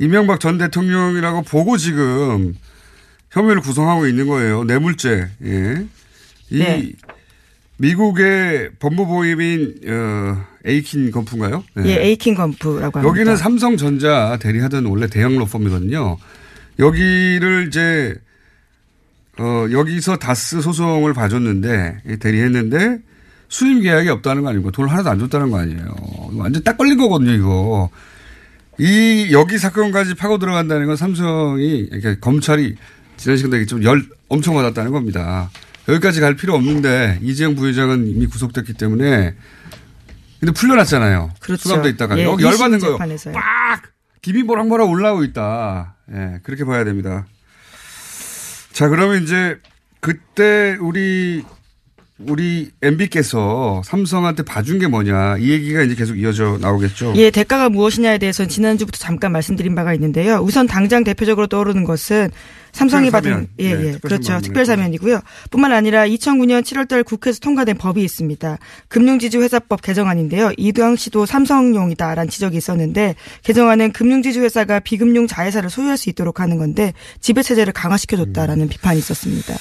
[0.01, 2.55] 이명박 전 대통령이라고 보고 지금
[3.31, 4.64] 혐의를 구성하고 있는 거예요.
[4.64, 5.31] 뇌물죄.
[5.44, 5.87] 예.
[6.51, 6.92] 이 네.
[7.79, 11.64] 미국의 법무보임인 어, 에이킨 건프인가요?
[11.75, 11.87] 네.
[11.87, 13.09] 예, 에이킨 건프라고 합니다.
[13.09, 16.18] 여기는 삼성전자 대리하던 원래 대형 로펌이거든요.
[16.79, 18.14] 여기를 이제
[19.38, 22.99] 어, 여기서 다스 소송을 봐줬는데 이 대리했는데
[23.55, 25.95] 수임 계약이 없다는 거 아니고 돈을 하나도 안 줬다는 거 아니에요.
[26.33, 27.88] 완전 딱 걸린 거거든요, 이거.
[28.81, 32.75] 이 여기 사건까지 파고 들어간다는 건 삼성이 이렇게 검찰이
[33.17, 35.51] 지난 시간 되게 좀열 엄청 받았다는 겁니다.
[35.88, 39.37] 여기까지 갈 필요 없는데 이재용 부회장은 이미 구속됐기 때문에
[40.40, 41.31] 근데 풀려났잖아요.
[41.38, 41.69] 그렇죠.
[41.69, 42.99] 수감돼 있다가 예, 여기 열받는 거예요.
[42.99, 43.83] 빡
[44.21, 45.95] 김이 모락모락 올라오고 있다.
[46.12, 47.25] 예, 그렇게 봐야 됩니다.
[48.73, 49.61] 자, 그러면 이제
[50.01, 51.45] 그때 우리
[52.20, 57.14] 우리 MB께서 삼성한테 봐준 게 뭐냐 이 얘기가 이제 계속 이어져 나오겠죠.
[57.16, 60.37] 예, 대가가 무엇이냐에 대해서는 지난주부터 잠깐 말씀드린 바가 있는데요.
[60.37, 62.31] 우선 당장 대표적으로 떠오르는 것은
[62.70, 63.38] 삼성이 특별사면.
[63.38, 63.98] 받은 예, 네, 예.
[64.00, 64.33] 그렇죠.
[64.35, 65.20] 받는 특별 사면이고요.
[65.50, 68.59] 뿐만 아니라 2009년 7월 달 국회에서 통과된 법이 있습니다.
[68.87, 70.53] 금융지주회사법 개정안인데요.
[70.57, 77.42] 이 당시도 삼성용이다라는 지적이 있었는데 개정안은 금융지주회사가 비금융 자회사를 소유할 수 있도록 하는 건데 지배
[77.42, 79.55] 체제를 강화시켜 줬다라는 비판이 있었습니다.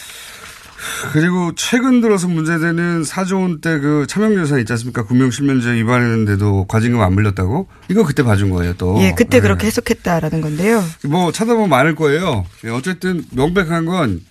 [1.14, 5.06] 그리고 최근 들어서 문제되는 4조 원대 그 차명 예산 있지 않습니까?
[5.06, 7.68] 금융실명제 위반했는데도 과징금 안 물렸다고?
[7.90, 8.98] 이거 그때 봐준 거예요, 또.
[9.02, 9.42] 예, 그때 예.
[9.42, 10.84] 그렇게 해석했다라는 건데요.
[11.06, 12.46] 뭐 찾아보면 많을 거예요.
[12.66, 14.22] 예, 어쨌든 명백한 건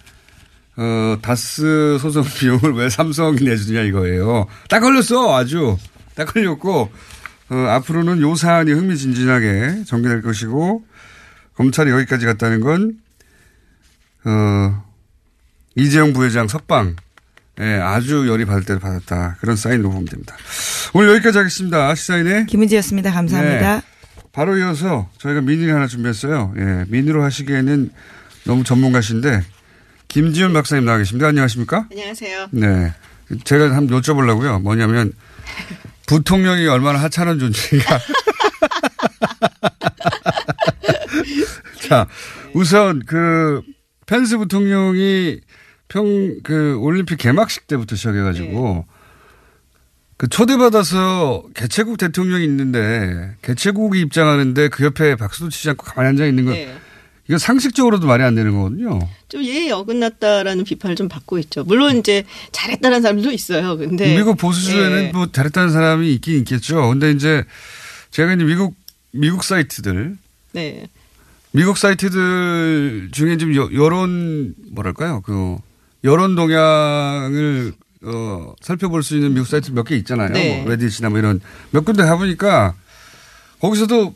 [0.76, 4.46] 어, 다스 소송 비용을 왜 삼성이 내주느냐 이거예요.
[4.68, 5.76] 딱 걸렸어, 아주.
[6.14, 6.90] 딱 걸렸고,
[7.50, 10.84] 어, 앞으로는 요 사안이 흥미진진하게 전개될 것이고,
[11.56, 12.98] 검찰이 여기까지 갔다는 건,
[14.24, 14.84] 어,
[15.74, 16.96] 이재용 부회장 석방,
[17.60, 19.36] 예, 아주 열이 받을 때를 받았다.
[19.40, 20.36] 그런 사인으로 보면 됩니다.
[20.94, 21.94] 오늘 여기까지 하겠습니다.
[21.94, 23.12] 시사인의 김은지였습니다.
[23.12, 23.76] 감사합니다.
[23.76, 23.82] 네.
[24.32, 26.54] 바로 이어서 저희가 미니를 하나 준비했어요.
[26.56, 27.90] 예, 미니로 하시기에는
[28.44, 29.42] 너무 전문가신데
[30.08, 31.28] 김지훈 박사님 나와 계십니다.
[31.28, 31.86] 안녕하십니까?
[31.90, 32.48] 안녕하세요.
[32.52, 32.92] 네.
[33.44, 34.60] 제가 한번 여쭤보려고요.
[34.62, 35.12] 뭐냐면
[36.06, 37.98] 부통령이 얼마나 하찮은 존재인가.
[41.88, 42.06] 자,
[42.54, 43.62] 우선 그
[44.06, 45.40] 펜스 부통령이
[45.92, 48.86] 평 그 올림픽 개막식 때부터 시작해가지고
[50.16, 56.46] 그 초대받아서 개최국 대통령이 있는데 개최국이 입장하는데 그 옆에 박수도 치지 않고 가만히 앉아 있는
[56.46, 56.74] 건 네.
[57.28, 59.00] 이거 상식적으로도 말이 안 되는 거거든요.
[59.28, 61.62] 좀 예의 어긋났다라는 비판을 좀 받고 있죠.
[61.64, 63.76] 물론 이제 잘했다는 사람도 있어요.
[63.76, 65.12] 근데 미국 보수주에는 네.
[65.12, 66.88] 뭐 잘했다는 사람이 있긴 있겠죠.
[66.88, 67.44] 근데 이제
[68.10, 68.74] 제가 이제 미국
[69.10, 70.16] 미국 사이트들
[70.52, 70.86] 네.
[71.50, 75.58] 미국 사이트들 중에 좀 여, 여론 뭐랄까요 그
[76.04, 77.72] 여론 동향을
[78.04, 80.30] 어, 살펴볼 수 있는 미국 사이트 몇 개 있잖아요.
[80.30, 80.62] 네.
[80.62, 82.74] 뭐 레딧이나 뭐 이런 몇 군데 가보니까
[83.60, 84.14] 거기서도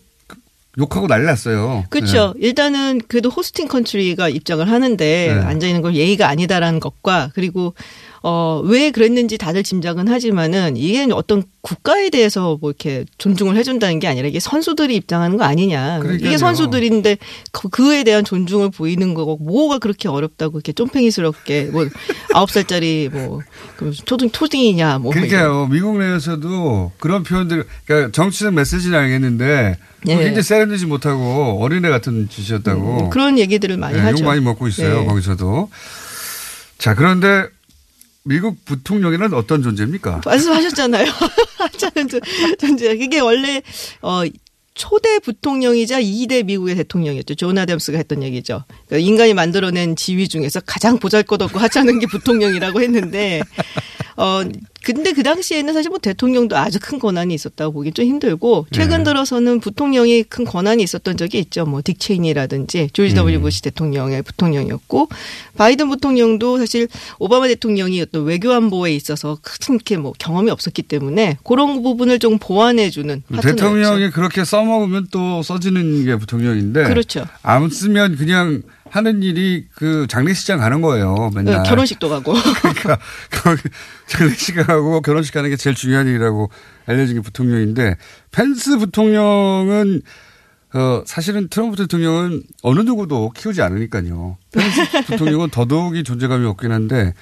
[0.79, 1.85] 욕하고 난리 났어요.
[1.89, 2.35] 그렇죠.
[2.39, 5.41] 일단은 그래도 hosting country가 입장을 하는데 네.
[5.41, 7.75] 앉아 있는 건 예의가 아니다라는 것과 그리고
[8.29, 14.09] 어, 왜 그랬는지 다들 짐작은 하지만은 이게 어떤 국가에 대해서 뭐 이렇게 존중을 해준다는 게
[14.09, 16.01] 아니라 이게 선수들이 입장하는 거 아니냐.
[16.01, 16.27] 그러니까요.
[16.29, 17.19] 이게 선수들인데
[17.53, 21.87] 그- 그에 대한 존중을 보이는 거고 뭐가 그렇게 어렵다고 이렇게 쫌팽이스럽게 뭐
[22.35, 25.69] 아홉 살짜리 뭐그 초등 초딩이냐 뭐 그러니까요.
[25.71, 30.17] 미국 내에서도 그런 표현들, 그러니까 정치적 메시지는 알겠는데 예.
[30.17, 33.05] 굉장히 세련되지 못하고 어린애 같은 짓이었다고.
[33.05, 34.25] 음, 그런 얘기들을 많이 네, 하죠.
[34.25, 35.03] 욕 많이 먹고 있어요.
[35.03, 35.07] 네.
[35.07, 35.71] 거기서도.
[36.79, 37.47] 자, 그런데
[38.27, 40.23] 미국 부통령이란 어떤 존재입니까?
[40.25, 41.07] 말씀하셨잖아요.
[41.59, 42.21] 하찮은 존-
[42.59, 42.97] 존재.
[42.97, 43.63] 그게 원래
[44.03, 44.23] 어
[44.75, 47.35] 초대 부통령이자 2대 미국의 대통령이었죠.
[47.37, 48.65] 존 아담스가 했던 얘기죠.
[48.89, 53.43] 그러니까 인간이 만들어낸 지위 중에서 가장 보잘것없고 하찮은 게 부통령이라고 했는데
[54.17, 54.43] 어
[54.85, 59.59] 근데 그 당시에는 사실 뭐 대통령도 아주 큰 권한이 있었다고 보기 좀 힘들고 최근 들어서는
[59.59, 61.67] 부통령이 큰 권한이 있었던 적이 있죠.
[61.67, 65.09] 뭐 딕 체이니라든지 조지 W 부시 대통령의 부통령이었고
[65.57, 71.39] 바이든 부통령도 사실 오바마 대통령이 어떤 외교 안보에 있어서 큰 이렇게 뭐 경험이 없었기 때문에
[71.45, 73.57] 그런 부분을 좀 보완해 주는 파트너였죠.
[73.57, 76.85] 대통령이 그렇게 써먹으면 또 써지는 게 부통령인데.
[76.85, 77.27] 그렇죠.
[77.43, 78.63] 안 쓰면 그냥
[78.97, 81.31] 하는 일이 그 장례식장 가는 거예요.
[81.35, 81.63] 맨날.
[81.63, 82.33] 네, 결혼식도 가고.
[82.63, 82.99] 그러니까
[84.07, 86.51] 장례식 가고 결혼식 가는 게 제일 중요한 일이라고
[86.87, 87.97] 알려진 게 부통령인데
[88.33, 90.01] 펜스 부통령은
[90.75, 94.39] 어 사실은 트럼프 대통령은 어느 누구도 키우지 않으니까요.
[94.53, 97.13] 펜스 부통령은 더더욱이 존재감이 없긴 한데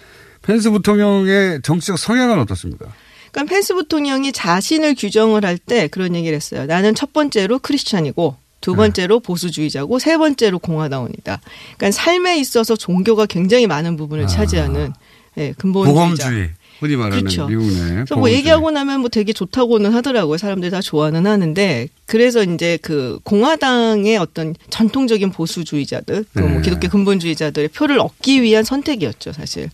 [0.43, 2.87] 펜스 부통령의 정치적 성향은 어떻습니까?
[3.33, 6.67] 그러니까 펜스 부통령이 자신을 규정을 할 때 그런 얘기를 했어요.
[6.67, 8.79] 나는 첫 번째로 크리스찬이고 두 네.
[8.79, 11.39] 번째로 보수주의자고 세 번째로 공화당원이다.
[11.77, 14.95] 그러니까 삶에 있어서 종교가 굉장히 많은 부분을 차지하는
[15.37, 16.01] 예, 근본주의자.
[16.01, 16.31] 아.
[16.31, 16.51] 보검주의.
[16.81, 17.47] 흔히 말하는 그렇죠.
[17.47, 17.93] 미국 내.
[17.93, 20.39] 그래서 뭐 얘기하고 나면 뭐 되게 좋다고는 하더라고요.
[20.39, 26.47] 사람들이 다 좋아는 하는데 그래서 이제 그 공화당의 어떤 전통적인 보수주의자들, 그 네.
[26.47, 29.69] 뭐 기독교 근본주의자들의 표를 얻기 위한 선택이었죠, 사실.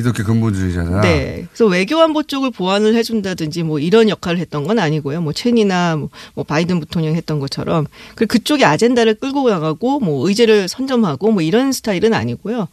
[0.00, 1.02] 기독교 근본주의자다.
[1.02, 1.46] 네.
[1.50, 5.20] 그래서 외교안보 쪽을 보완을 해준다든지 뭐 이런 역할을 했던 건 아니고요.
[5.20, 10.68] 뭐 체니나 뭐, 뭐 바이든 부통령이 했던 것처럼 그 그쪽의 아젠다를 끌고 나가고 뭐 의제를
[10.68, 12.68] 선점하고 뭐 이런 스타일은 아니고요.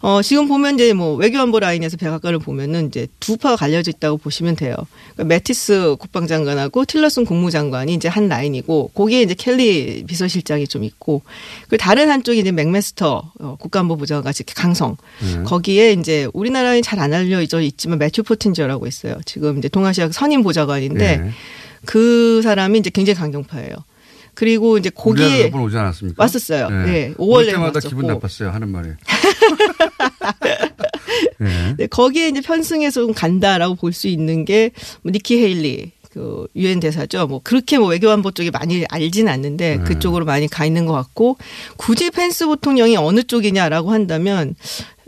[0.00, 4.54] 어, 지금 보면 이제 뭐 외교안보 라인에서 백악관을 보면은 이제 두 파가 갈려져 있다고 보시면
[4.54, 4.76] 돼요.
[5.14, 11.22] 그러니까 매티스 국방장관하고 틸러슨 국무장관이 이제 한 라인이고 거기에 이제 켈리 비서실장이 좀 있고
[11.68, 15.42] 그 다른 한쪽이 이제 맥메스터 어, 국가안보부 장관 같이 강성 네.
[15.44, 19.14] 거기에 이제 우리나라에 잘 안 알려져 있지만 매튜 포틴저라고 있어요.
[19.24, 21.30] 지금 이제 동아시아 선임 보좌관인데 네.
[21.86, 23.74] 그 사람이 이제 굉장히 강경파예요.
[24.38, 26.22] 그리고 이제 거기에 몇번 오지 않았습니까?
[26.22, 26.70] 왔었어요.
[26.70, 27.12] 네.
[27.18, 27.88] 올 5월 내에 때마다 왔었고.
[27.88, 28.50] 기분 나빴어요.
[28.50, 28.90] 하는 말이.
[31.40, 31.74] 네.
[31.76, 34.70] 네, 거기에 이제 편승해서 좀 간다라고 볼 수 있는 게
[35.02, 37.26] 뭐 니키 헤일리 그 유엔 대사죠.
[37.26, 39.84] 뭐 그렇게 뭐 외교안보 쪽에 많이 알진 않는데 네.
[39.84, 41.36] 그쪽으로 많이 가 있는 것 같고
[41.76, 44.54] 굳이 펜스 부통령이 어느 쪽이냐라고 한다면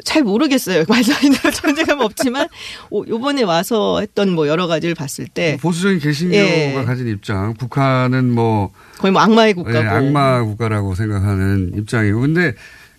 [0.04, 0.84] 잘 모르겠어요.
[1.20, 2.48] 되는 존재감 없지만
[2.90, 6.82] 오- 요번에 와서 했던 뭐 여러 가지를 봤을 때 보수적인 개신교가 예.
[6.84, 7.54] 가진 입장.
[7.54, 12.20] 북한은 뭐 거의 뭐 악마의 국가고 예, 악마 국가라고 생각하는 입장이고.
[12.20, 12.54] 근데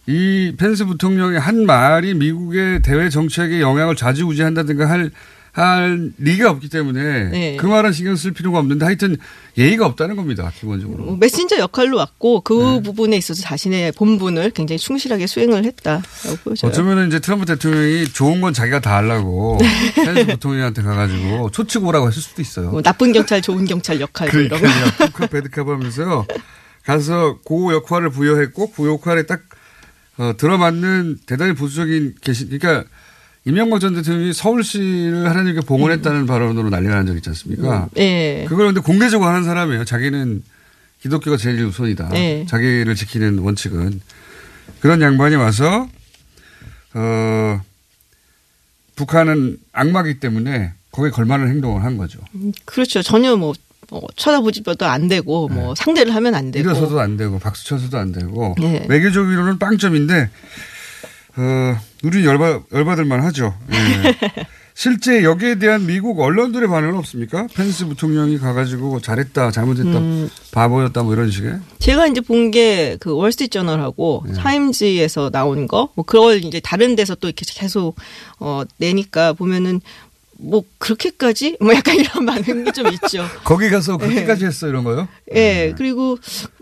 [0.08, 5.12] 이 펜스 부통령의 한 말이 미국의 대외 정책에 영향을 좌지우지한다든가 할,
[5.54, 7.58] 할 리가 없기 때문에 네.
[7.58, 9.18] 그 말은 신경 쓸 필요가 없는데 하여튼
[9.58, 10.50] 예의가 없다는 겁니다.
[10.58, 11.04] 기본적으로.
[11.04, 16.72] 뭐 메신저 역할로 왔고 그 부분에 있어서 자신의 본분을 굉장히 충실하게 수행을 했다라고 보여져요.
[16.72, 19.58] 어쩌면은 이제 트럼프 대통령이 좋은 건 자기가 다 하려고
[19.96, 22.72] 펜스 부통령한테 가가지고 초치고 오라고 했을 수도 있어요.
[22.72, 24.48] 뭐 나쁜 경찰, 좋은 경찰 역할 뭐.
[24.48, 25.12] 그러니까요.
[25.12, 26.28] 컵 배드컵 하면서요.
[26.86, 29.42] 가서 그 역할을 부여했고 그 역할에 딱
[30.18, 32.86] 어, 들어맞는 대단히 보수적인 계신 그러니까
[33.46, 37.90] 임명박 전 대통령이 서울시를 하나님께 봉헌했다는 발언으로 난리가 난 적 있지 않습니까?
[37.98, 38.46] 예.
[38.48, 39.84] 그걸 근데 공개적으로 하는 사람이에요.
[39.86, 40.44] 자기는
[41.02, 42.10] 기독교가 제일 우선이다.
[42.10, 42.46] 네.
[42.48, 44.02] 자기를 지키는 원칙은.
[44.80, 45.88] 그런 양반이 와서,
[46.94, 47.62] 어,
[48.96, 52.20] 북한은 악마기 때문에 거기에 걸맞는 행동을 한 거죠.
[52.66, 53.02] 그렇죠.
[53.02, 53.54] 전혀 뭐,
[53.90, 56.64] 뭐 쳐다보지도 안 되고 뭐 상대를 하면 안 되고.
[56.70, 58.86] 일어서도 안 되고 박수 쳐서도 안 되고 네.
[58.88, 60.30] 외교적으로는 빵점인데
[61.38, 63.54] 어, 우리 열받 열받을만 하죠.
[63.72, 64.16] 예.
[64.74, 67.46] 실제 여기에 대한 미국 언론들의 반응은 없습니까?
[67.54, 70.30] 펜스 부통령이 가가지고 잘했다, 잘못했다, 음.
[70.54, 71.60] 바보였다, 뭐 이런 식의.
[71.80, 74.34] 제가 이제 본 게 그 월스트리트 저널하고 네.
[74.34, 77.96] 타임즈에서 나온 거, 뭐 그걸 이제 다른 데서 또 이렇게 계속
[78.40, 79.82] 어 내니까 보면은
[80.38, 83.26] 뭐 그렇게까지 뭐 약간 이런 반응이 좀 있죠.
[83.44, 84.08] 거기 가서 네.
[84.08, 85.08] 그렇게까지 했어 이런 거요?
[85.36, 86.18] 예, 그리고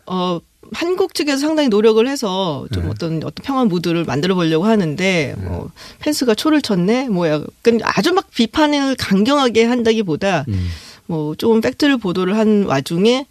[0.08, 0.40] 어
[0.74, 2.90] 한국 측에서 상당히 노력을 해서 좀 네.
[2.90, 8.30] 어떤 어떤 평화 무드를 만들어 보려고 하는데 뭐 펜스가 초를 쳤네, 뭐 약간 아주 막
[8.32, 10.70] 비판을 강경하게 한다기보다 음.
[11.08, 13.26] 뭐 조금 팩트를 보도를 한 와중에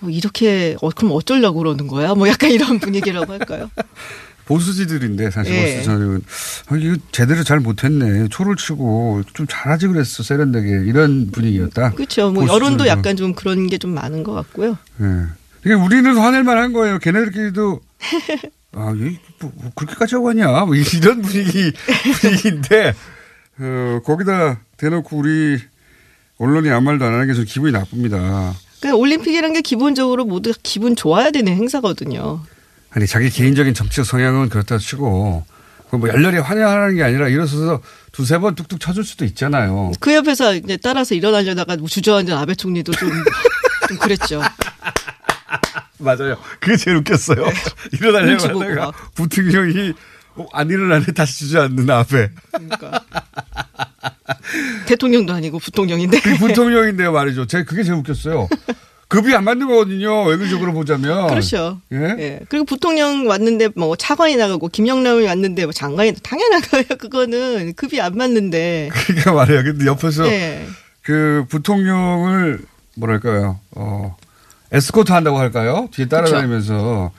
[0.00, 2.14] 뭐 이렇게 어 그럼 어쩌려고 그러는 거야?
[2.14, 3.70] 뭐 약간 이런 분위기라고 할까요?
[4.46, 5.74] 보수지들인데 사실 예.
[5.76, 6.22] 보수 저는
[6.66, 8.26] 아, 이거 제대로 잘 못했네.
[8.30, 11.92] 초를 치고 좀 잘하지 그랬어 세련되게 이런 분위기였다.
[11.92, 12.32] 그렇죠.
[12.32, 12.48] 뭐.
[12.48, 14.76] 여론도 약간 좀 그런 게 좀 많은 것 같고요.
[15.02, 15.06] 예.
[15.62, 16.98] 그러니까 우리는 화낼 만 한 거예요.
[16.98, 17.80] 걔네들끼리도
[18.72, 20.46] 아, 얘 뭐, 뭐 그렇게까지 하고 하냐?
[20.64, 21.72] 뭐 이런 분위기
[22.20, 22.94] 분위기인데
[23.58, 25.58] 어, 거기다 대놓고 우리
[26.38, 28.54] 언론이 아무 말도 안 하는 게 좀 기분이 나쁩니다.
[28.80, 32.40] 그러니까 올림픽이라는 게 기본적으로 모두 기분 좋아야 되는 행사거든요.
[32.90, 35.44] 아니 자기 개인적인 정치적 성향은 그렇다 치고
[35.90, 39.92] 그뭐 열렬히 환영하는 게 아니라 일어서서 두세 번 뚝뚝 쳐줄 수도 있잖아요.
[40.00, 43.10] 그 옆에서 이제 따라서 일어나려다가 뭐 주저앉은 아베 총리도 좀,
[43.88, 44.40] 좀 그랬죠.
[46.00, 46.36] 맞아요.
[46.58, 47.46] 그게 제일 웃겼어요.
[47.92, 49.94] 일어나려고 눈치 보고 하다가 부통령이
[50.36, 52.30] 어, 안 일어나네 다시 주저앉는 앞에.
[52.52, 53.04] 그러니까.
[54.86, 56.20] 대통령도 아니고 부통령인데.
[56.20, 57.46] 그 부통령인데요 말이죠.
[57.46, 58.48] 제가 그게 제일 웃겼어요.
[59.08, 60.22] 급이 안 맞는 거거든요.
[60.24, 61.26] 외교적으로 보자면.
[61.26, 61.80] 그렇죠.
[61.92, 61.96] 예?
[61.96, 62.40] 예.
[62.48, 66.86] 그리고 부통령 왔는데 뭐 차관이 나가고 김영남이 왔는데 뭐 장관이 당연한 거예요.
[66.96, 68.90] 그거는 급이 안 맞는데.
[68.92, 69.64] 그러니까 말이에요.
[69.64, 70.64] 근데 옆에서 예.
[71.02, 72.60] 그 부통령을
[72.94, 73.58] 뭐랄까요.
[73.72, 74.16] 어,
[74.72, 75.88] 에스코트 한다고 할까요?
[75.92, 77.12] 뒤에 따라다니면서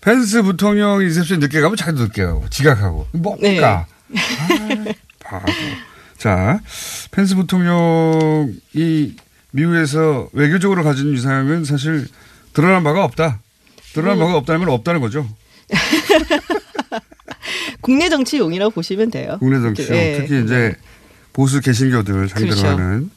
[0.00, 3.86] 펜스 부통령 리셉션 늦게 가면 자기도 늦게 가고 지각하고 뭡니까?
[4.08, 4.94] 네.
[5.24, 5.52] 아, 바보.
[6.16, 6.60] 자,
[7.10, 9.16] 펜스 부통령이
[9.50, 12.06] 미국에서 외교적으로 가진 위상은 사실
[12.52, 13.40] 드러난 바가 없다.
[13.92, 14.20] 드러난 음.
[14.20, 15.28] 바가 없다는 건 없다는 거죠.
[17.80, 19.36] 국내 정치용이라고 보시면 돼요.
[19.38, 19.94] 국내 정치요.
[19.94, 20.18] 예.
[20.20, 20.74] 특히 이제
[21.32, 22.68] 보수 개신교들 상대로 그렇죠.
[22.68, 23.10] 하는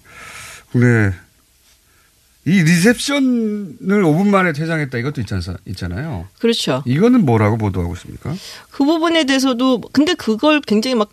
[0.71, 1.11] 국내
[2.49, 6.27] 이 리셉션을 5분 만에 퇴장했다 이것도 있잖, 있잖아요.
[6.39, 6.81] 그렇죠.
[6.85, 8.33] 이거는 뭐라고 보도하고 있습니까?
[8.71, 11.09] 그 부분에 대해서도 근데 그걸 굉장히 막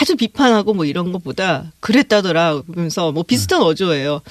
[0.00, 4.22] 아주 비판하고 뭐 이런 것보다 그랬다더라 그러면서 뭐 비슷한 어조예요.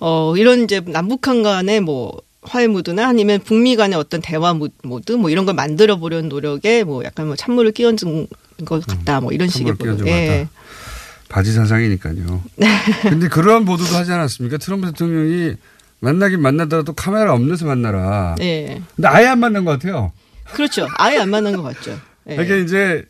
[0.00, 5.12] 어 이런 이제 남북한 간의 뭐 화해 무드나 아니면 북미 간의 어떤 대화 무- 모드
[5.12, 8.26] 뭐 이런 걸 만들어 보려는 노력에 뭐 약간 뭐 찬물을 끼얹은
[8.64, 9.96] 것 같다 뭐 이런 식의 보도.
[9.98, 10.48] 것 예.
[11.28, 12.42] 바지 사상이니까요.
[13.02, 14.58] 근데 그러한 보도도 하지 않았습니까?
[14.58, 15.54] 트럼프 대통령이
[16.00, 18.34] 만나긴 만나더라도 카메라 없는 데서 만나라.
[18.40, 18.80] 예.
[18.94, 20.12] 근데 아예 안 만난 것 같아요.
[20.52, 20.86] 그렇죠.
[20.98, 21.98] 아예 안 만난 것 같죠.
[22.30, 22.34] 예.
[22.34, 23.04] 이게 이제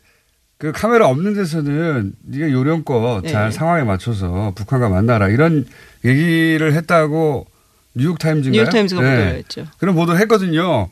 [0.57, 3.29] 그 카메라 없는 데서는 네가 요령껏 네.
[3.31, 5.65] 잘 상황에 맞춰서 북한과 만나라 이런
[6.03, 7.45] 얘기를 했다고
[7.93, 8.51] 뉴욕 타임즈인가요?
[8.51, 8.57] 네.
[8.63, 9.65] 뉴욕 타임즈가 보도를 했죠.
[9.77, 10.89] 그런 보도를 했거든요.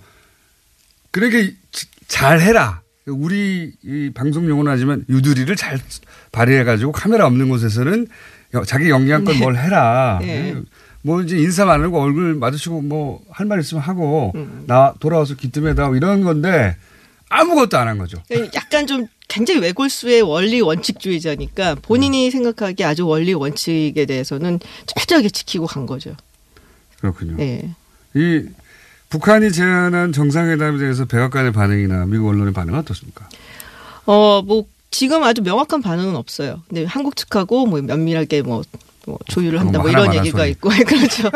[1.12, 1.56] 그러니까 이-
[2.08, 2.82] 잘 해라.
[3.08, 5.80] 우리 이 방송 용어는 하지만 유두리를 잘
[6.32, 8.08] 발휘해 가지고 카메라 없는 곳에서는
[8.56, 9.42] 여- 자기 영향껏 네.
[9.42, 10.20] 뭘 해라.
[10.22, 10.56] 네.
[11.06, 14.64] 뭐 이제 인사 많고 얼굴 마주치고 뭐 할 말 있으면 하고 음.
[14.66, 16.76] 나 돌아와서 기뜸에다 이런 건데
[17.30, 18.18] 아무것도 안 한 거죠.
[18.56, 25.86] 약간 좀 굉장히 외골수의 원리 원칙주의자니까 본인이 생각하기에 아주 원리 원칙에 대해서는 철저하게 지키고 간
[25.86, 26.16] 거죠.
[27.00, 27.36] 그렇군요.
[27.40, 27.70] 예.
[28.16, 28.46] 이
[29.10, 33.28] 북한이 제안한 정상회담에 대해서 백악관의 반응이나 미국 언론의 반응은 어떻습니까?
[34.08, 36.62] 어, 뭐, 지금 아주 명확한 반응은 없어요.
[36.68, 38.64] 근데 한국 측하고 뭐 면밀하게 뭐,
[39.08, 40.52] 뭐 조율을 한다 뭐 뭐 이런 얘기가 소리.
[40.52, 41.30] 있고 그렇죠.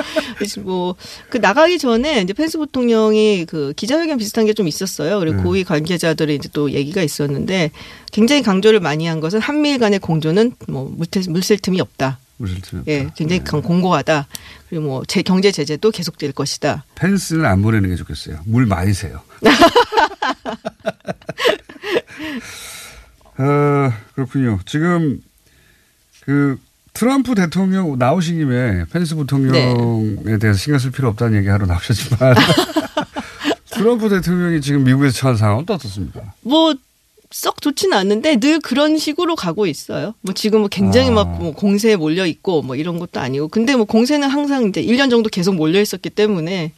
[0.62, 0.96] 뭐
[1.30, 5.20] 그 나가기 전에 이제 펜스 부통령이 그 기자회견 비슷한 게 좀 있었어요.
[5.20, 5.44] 그리고 네.
[5.44, 7.72] 고위 관계자들의 이제 또 얘기가 있었는데
[8.12, 12.18] 굉장히 강조를 많이 한 것은 한미일 간의 공조는 뭐 물태, 물샐 틈이 없다.
[12.38, 12.84] 무슨 뜻?
[12.88, 14.28] 예, 굉장히 강- 공고하다.
[14.70, 16.86] 그리고 뭐 제 경제 제재도 계속될 것이다.
[16.96, 18.40] 펜스는 안 보내는 게 좋겠어요.
[18.46, 19.22] 물 많이 세요.
[23.38, 24.60] 어, 그렇군요.
[24.66, 25.22] 지금
[26.22, 26.58] 그
[27.00, 32.36] 트럼프 대통령 나오신 김에 펜스 부통령에 대해서 신경 쓸 필요 없다는 얘기 하러 나오셨지만
[33.72, 36.20] 트럼프 대통령이 지금 미국에서 처한 상황은 또 어떻습니까?
[36.42, 36.76] 뭐
[37.32, 40.16] 썩 좋지는 않는데 늘 그런 식으로 가고 있어요.
[40.22, 41.12] 뭐 지금 뭐 굉장히 아.
[41.12, 43.50] 막뭐 공세에 몰려 있고 뭐 이런 것도 아니고.
[43.50, 46.72] 근데 뭐 공세는 항상 이제 1년 정도 계속 몰려 있었기 때문에.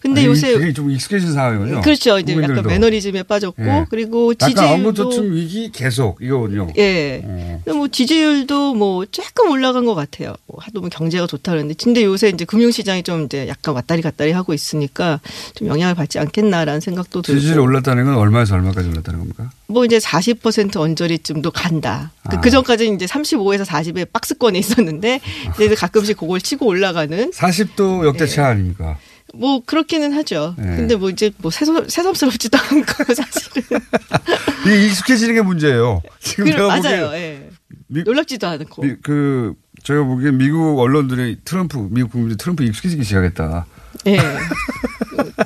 [0.00, 1.82] 근데 아니, 요새 그게 좀 익숙해진 상황이군요.
[1.82, 2.18] 그렇죠.
[2.18, 2.68] 이제 약간 국민들도.
[2.70, 3.84] 매너리즘에 빠졌고 예.
[3.90, 6.68] 그리고 약간 지지율도 언급저축 위기 계속 이거군요.
[6.78, 7.20] 예.
[7.64, 10.34] 근데 뭐 지지율도 뭐 조금 올라간 것 같아요.
[10.46, 14.00] 뭐 하도 뭐 경제가 좋다 그러는데 근데 요새 이제 금융 시장이 좀 이제 약간 왔다리
[14.00, 15.20] 갔다리 하고 있으니까
[15.54, 17.38] 좀 영향을 받지 않겠나라는 생각도 들고.
[17.38, 19.50] 지지율이 올랐다는 건 얼마에서 얼마까지 올랐다는 겁니까?
[19.66, 22.12] 뭐 이제 40% 언저리쯤도 간다.
[22.30, 22.40] 그, 아.
[22.40, 25.20] 그 전까지는 이제 35에서 40의 박스권에 있었는데
[25.54, 28.98] 이제 가끔씩 그걸 치고 올라가는 40도 역대차 아닙니까?
[29.34, 30.54] 뭐 그렇기는 하죠.
[30.56, 30.76] 네.
[30.76, 33.62] 근데 뭐 이제 뭐 새삼, 새삼스럽지도 않고 사실은
[34.66, 36.02] 이게 익숙해지는 게 문제예요.
[36.20, 37.10] 지금 그, 내가 맞아요.
[37.14, 37.50] 예.
[37.88, 38.82] 미- 놀랍지도 않고.
[38.82, 43.66] 미- 그 제가 보기엔 미국 언론들이 트럼프 미국 국민들이 트럼프 익숙해지기 시작했다.
[44.06, 44.18] 예.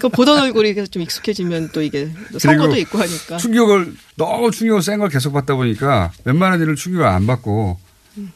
[0.01, 3.39] 그 보던 얼굴이 계속 좀 익숙해지면 또 이게 또 선거도 있고 하니까.
[3.39, 7.79] 충격을 너무 충격을 센 걸 계속 받다 보니까 웬만한 일을 충격을 안 받고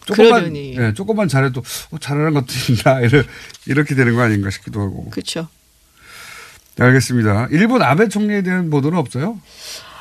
[0.06, 0.56] 조금만.
[0.56, 3.00] 예, 조금만 잘해도 어, 잘하는 것도 있나
[3.66, 5.10] 이렇게, 되는 거 아닌가 싶기도 하고.
[5.10, 5.48] 그렇죠.
[6.76, 7.48] 네, 알겠습니다.
[7.50, 9.38] 일본 아베 총리에 대한 보도는 없어요?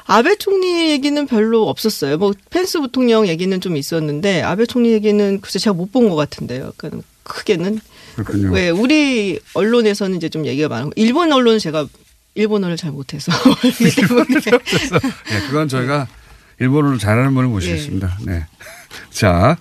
[0.07, 2.17] 아베 총리 얘기는 별로 없었어요.
[2.17, 6.67] 뭐 펜스 부통령 얘기는 좀 있었는데 아베 총리 얘기는 글쎄 제가 못 본 것 같은데요.
[6.67, 7.79] 약간 크게는
[8.15, 8.51] 그렇군요.
[8.53, 11.87] 왜 우리 언론에서는 이제 좀 얘기가 많고 일본 언론은 제가
[12.35, 13.31] 일본어를 잘 못해서
[13.79, 16.07] 네, 그건 저희가
[16.59, 18.19] 일본어를 잘하는 분을 모시겠습니다.
[18.25, 18.45] 네.
[19.11, 19.57] 자,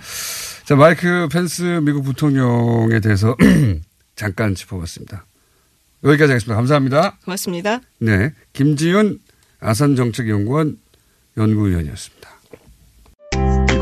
[0.65, 3.37] 자, 마이크 펜스 미국 부통령에 대해서
[4.17, 5.25] 잠깐 짚어봤습니다.
[6.05, 6.55] 여기까지 하겠습니다.
[6.55, 7.19] 감사합니다.
[7.25, 7.81] 고맙습니다.
[7.99, 8.33] 네.
[8.53, 9.19] 김지윤
[9.61, 10.79] 아산정책연구원
[11.37, 12.34] 연구위원이었습니다.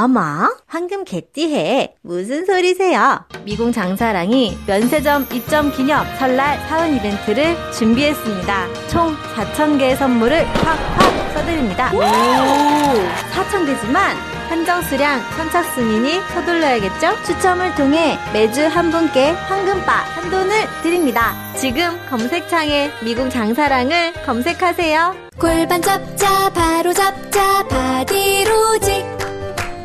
[0.00, 0.20] 어머,
[0.68, 1.96] 황금 개띠해.
[2.02, 3.24] 무슨 소리세요?
[3.44, 8.66] 미궁 장사랑이 면세점 입점 기념 설날 사은 이벤트를 준비했습니다.
[8.90, 11.90] 총 4,000개의 선물을 팍팍 써드립니다.
[11.92, 11.98] 오!
[11.98, 14.14] 4,000개지만
[14.48, 17.20] 한정 수량 선착순이니 서둘러야겠죠?
[17.24, 21.34] 추첨을 통해 매주 한 분께 황금바 한 돈을 드립니다.
[21.56, 25.16] 지금 검색창에 미궁 장사랑을 검색하세요.
[25.40, 29.17] 골반 잡자 바로 잡자 바디로직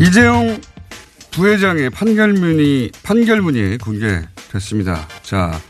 [0.00, 0.58] 이재용
[1.30, 5.06] 부회장의 판결문이 판결문이 공개됐습니다.
[5.22, 5.60] 자,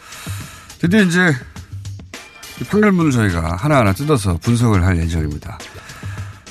[0.78, 1.34] 드디어 이제
[2.60, 5.58] 이 판결문을 저희가 하나하나 뜯어서 분석을 할 예정입니다.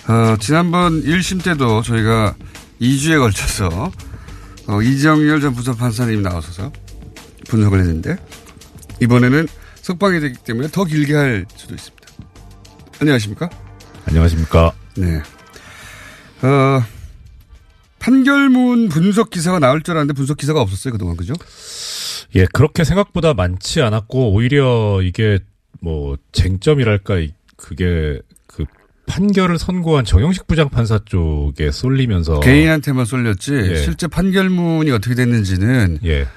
[0.10, 2.36] 어, 지난번 1심 때도 저희가
[2.82, 3.92] 2주에 걸쳐서
[4.68, 6.74] 어, 이정열 전 부서판사님 나오셔서
[7.48, 8.18] 분석을 했는데
[9.02, 9.48] 이번에는
[9.82, 12.08] 석방이 되기 때문에 더 길게 할 수도 있습니다.
[13.00, 13.50] 안녕하십니까?
[14.06, 14.74] 안녕하십니까?
[14.98, 15.22] 네.
[16.42, 16.84] 어,
[18.10, 21.16] 판결문 분석 기사가 나올 줄 알았는데 분석 기사가 없었어요, 그동안.
[21.16, 21.34] 그죠?
[22.36, 25.40] 예, 그렇게 생각보다 많지 않았고, 오히려 이게
[25.80, 28.66] 뭐, 쟁점이랄까, 그게 그
[29.06, 32.40] 판결을 선고한 정영식 부장판사 쪽에 쏠리면서.
[32.40, 33.76] 개인한테만 쏠렸지, 예.
[33.78, 36.00] 실제 판결문이 어떻게 됐는지는.
[36.06, 36.28] 예.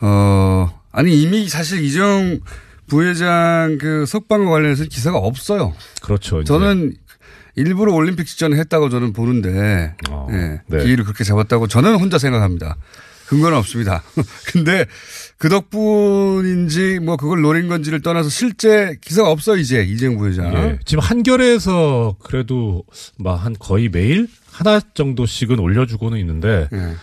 [0.00, 2.38] 어, 아니, 이미 사실 이정
[2.86, 5.74] 부회장 그 석방과 관련해서 기사가 없어요.
[6.02, 6.44] 그렇죠.
[6.44, 6.94] 저는
[7.56, 9.94] 일부러 올림픽 직전에 했다고 저는 보는데,
[10.30, 10.84] 예, 네.
[10.84, 12.76] 기회를 그렇게 잡았다고 저는 혼자 생각합니다.
[13.26, 14.02] 근거는 없습니다.
[14.52, 14.86] 근데
[15.36, 20.54] 그 덕분인지 뭐 그걸 노린 건지를 떠나서 실제 기사가 없어 이제 이재용 부회장.
[20.54, 20.78] 예.
[20.84, 22.84] 지금 한겨레에서 그래도
[23.18, 26.94] 막 한 거의 매일 하나 정도씩은 올려주고는 있는데 예.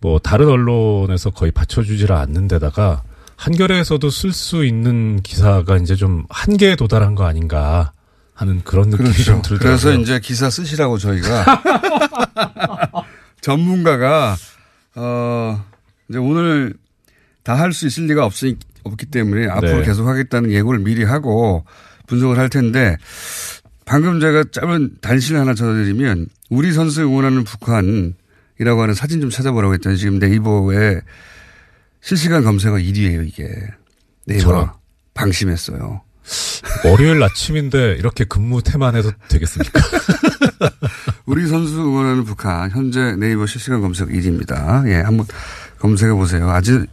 [0.00, 3.02] 뭐 다른 언론에서 거의 받쳐주지를 않는 데다가
[3.36, 7.92] 한겨레에서도 쓸 수 있는 기사가 이제 좀 한계에 도달한 거 아닌가
[8.36, 9.24] 하는 그런 느낌이 그렇죠.
[9.24, 9.58] 좀 들더라고요.
[9.78, 11.62] 그래서 이제 기사 쓰시라고 저희가
[13.40, 14.36] 전문가가
[14.94, 15.64] 어
[16.08, 16.74] 이제 오늘
[17.42, 19.84] 다 할 수 있을 리가 없으니 없기 때문에 앞으로 네.
[19.84, 21.64] 계속 하겠다는 예고를 미리 하고
[22.08, 22.96] 분석을 할 텐데
[23.84, 29.96] 방금 제가 짧은 단신을 하나 전해드리면 우리 선수 응원하는 북한이라고 하는 사진 좀 찾아보라고 했더니
[29.96, 31.00] 지금 네이버에
[32.00, 33.48] 실시간 검색어 1위예요 이게
[34.26, 34.78] 네이버.
[35.14, 36.02] 방심했어요.
[36.84, 39.80] 월요일 아침인데 이렇게 근무 태만 해도 되겠습니까?
[41.26, 44.88] 우리 선수 응원하는 북한 현재 네이버 실시간 검색 1위입니다.
[44.88, 45.26] 예, 한번
[45.78, 46.50] 검색해 보세요.
[46.50, 46.86] 아직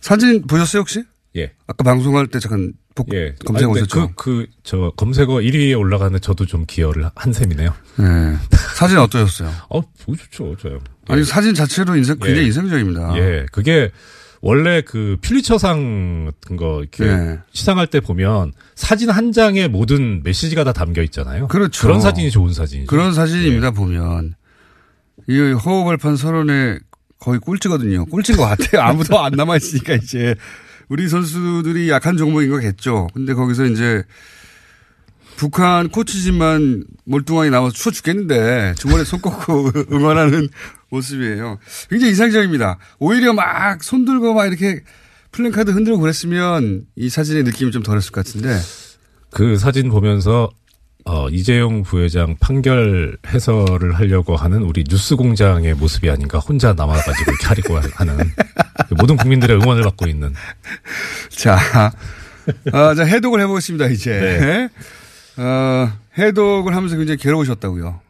[0.00, 1.04] 사진 보셨어요 혹시?
[1.36, 1.52] 예.
[1.66, 3.34] 아까 방송할 때 잠깐 복, 예.
[3.44, 4.12] 근데 보셨죠?
[4.14, 7.74] 그, 그, 저, 검색어 1위에 올라가는 저도 좀 기여를 한 셈이네요.
[7.96, 8.36] 네.
[8.76, 9.50] 사진 어떠셨어요?
[9.68, 10.78] 어, 보기 좋죠, 저요.
[11.08, 12.46] 아니 사진 자체로 인상 굉장히 예.
[12.46, 13.16] 인상적입니다.
[13.16, 13.90] 예, 그게
[14.46, 17.38] 원래 그 퓰리처상 같은 거 이렇게 예.
[17.54, 21.48] 시상할 때 보면 사진 한 장에 모든 메시지가 다 담겨 있잖아요.
[21.48, 21.86] 그렇죠.
[21.86, 22.86] 그런 사진이 좋은 사진이죠.
[22.86, 24.34] 그런 사진입니다 보면
[25.30, 26.78] 이 호흡을판 서론에
[27.18, 28.04] 거의 꼴찌거든요.
[28.04, 28.82] 꼴찌인 것 같아요.
[28.86, 30.34] 아무도 안 남아 있으니까 이제
[30.90, 33.08] 우리 선수들이 약한 종목인 거겠죠.
[33.14, 34.02] 근데 거기서 이제
[35.36, 40.50] 북한 코치진만 몰뚱하게 나와서 추워 죽겠는데 주머니에 손 꽂고 응원하는
[40.94, 41.58] 모습이에요.
[41.90, 42.78] 굉장히 인상적입니다.
[42.98, 44.82] 오히려 막 손 들고 막 이렇게
[45.32, 48.56] 플랜카드 흔들고 그랬으면 이 사진의 느낌이 좀 덜했을 것 같은데.
[49.30, 50.48] 그 사진 보면서
[51.06, 57.78] 어, 이재용 부회장 판결 해설을 하려고 하는 우리 뉴스 공장의 모습이 아닌가 혼자 남아가지고 하려고
[57.94, 58.16] 하는
[58.88, 60.32] 그 모든 국민들의 응원을 받고 있는.
[61.28, 61.58] 자,
[62.72, 64.70] 아, 자 해독을 해보겠습니다 이제.
[65.36, 68.00] 어, 해독을 하면서 굉장히 괴로우셨다고요.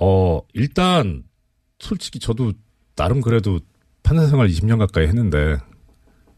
[0.00, 1.22] 어, 일단
[1.80, 2.52] 솔직히 저도
[2.94, 3.58] 나름 그래도
[4.02, 5.56] 판사 생활 20년 가까이 했는데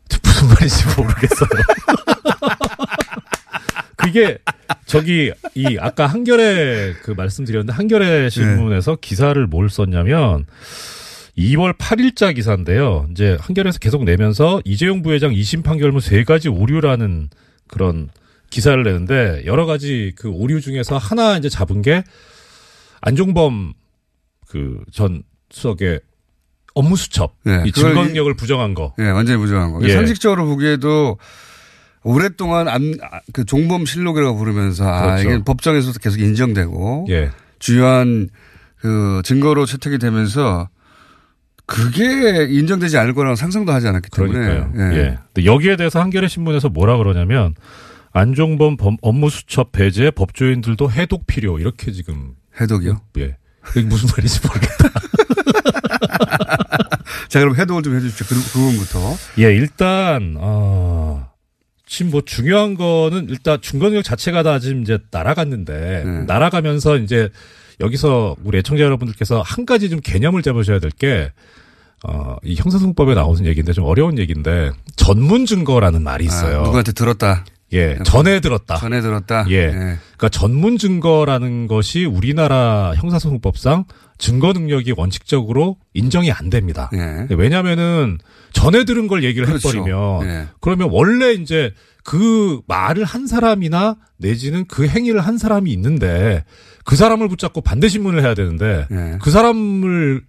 [0.23, 1.49] 무슨 말인지 모르겠어요.
[3.97, 4.39] 그게
[4.87, 10.47] 저기 이 아까 한겨레 그 말씀드렸는데 한겨레 신문에서 기사를 뭘 썼냐면
[11.39, 13.07] 2월 8일자 기사인데요.
[13.11, 17.31] 이제 한겨레에서 계속 내면서 이재용 부회장 2심 판결문 세 가지 오류라는
[17.69, 18.11] 그런
[18.51, 22.03] 기사를 내는데 여러 가지 그 오류 중에서 하나 이제 잡은 게
[23.01, 23.73] 안종범
[24.49, 25.23] 그 전
[25.53, 26.01] 수석의
[26.75, 28.95] 업무 수첩, 네, 이 증거 능력을 부정한 거.
[28.99, 29.81] 예, 완전히 부정한 거.
[29.87, 29.93] 예.
[29.93, 31.19] 상식적으로 보기에도
[32.03, 35.23] 오랫동안 안, 아, 그 종범 실록이라고 부르면서 아, 그렇죠.
[35.31, 37.31] 이게 법정에서도 계속 인정되고 예.
[37.59, 38.29] 주요한
[38.81, 40.69] 그 증거로 채택이 되면서
[41.67, 44.95] 그게 인정되지 않을 거라고 상상도 하지 않았기 때문에 그러니까요.
[44.97, 45.19] 예.
[45.33, 47.55] 근데 여기에 대해서 한겨레 신문에서 뭐라 그러냐면
[48.13, 53.01] 안종범 범- 업무 수첩 배제 법조인들도 해독 필요 이렇게 지금 해독이요?
[53.19, 53.37] 예.
[53.85, 54.91] 무슨 말인지 모르겠다.
[57.29, 58.27] 자, 그럼 해독을 좀 해주십시오.
[58.29, 59.17] 그, 그 부분부터.
[59.39, 61.29] 예, 일단 어
[61.87, 66.25] 지금 뭐 중요한 거는 일단 중간력 자체가 다 지금 이제 날아갔는데 네.
[66.25, 67.29] 날아가면서 이제
[67.81, 71.33] 여기서 우리 애청자 여러분들께서 한 가지 좀 개념을 잡으셔야 될 게
[72.05, 76.61] 어, 이 형사소송법에 나오는 얘기인데 좀 어려운 얘기인데 전문 증거라는 말이 있어요.
[76.61, 77.45] 아, 누구한테 들었다.
[77.73, 78.77] 예, 전에 들었다.
[78.77, 79.45] 전에 들었다.
[79.49, 79.71] 예.
[79.71, 83.85] 그러니까 전문 증거라는 것이 우리나라 형사소송법상
[84.19, 86.91] 증거 능력이 원칙적으로 인정이 안 됩니다.
[87.31, 88.19] 왜냐면은
[88.53, 89.53] 전에 들은 걸 얘기를 예.
[89.53, 89.69] 그렇죠.
[89.69, 90.47] 해버리면 예.
[90.61, 91.73] 그러면 원래 이제
[92.05, 96.45] 그 말을 한 사람이나 내지는 그 행위를 한 사람이 있는데
[96.85, 99.19] 그 사람을 붙잡고 반대 신문을 해야 되는데 예.
[99.21, 100.23] 그 사람을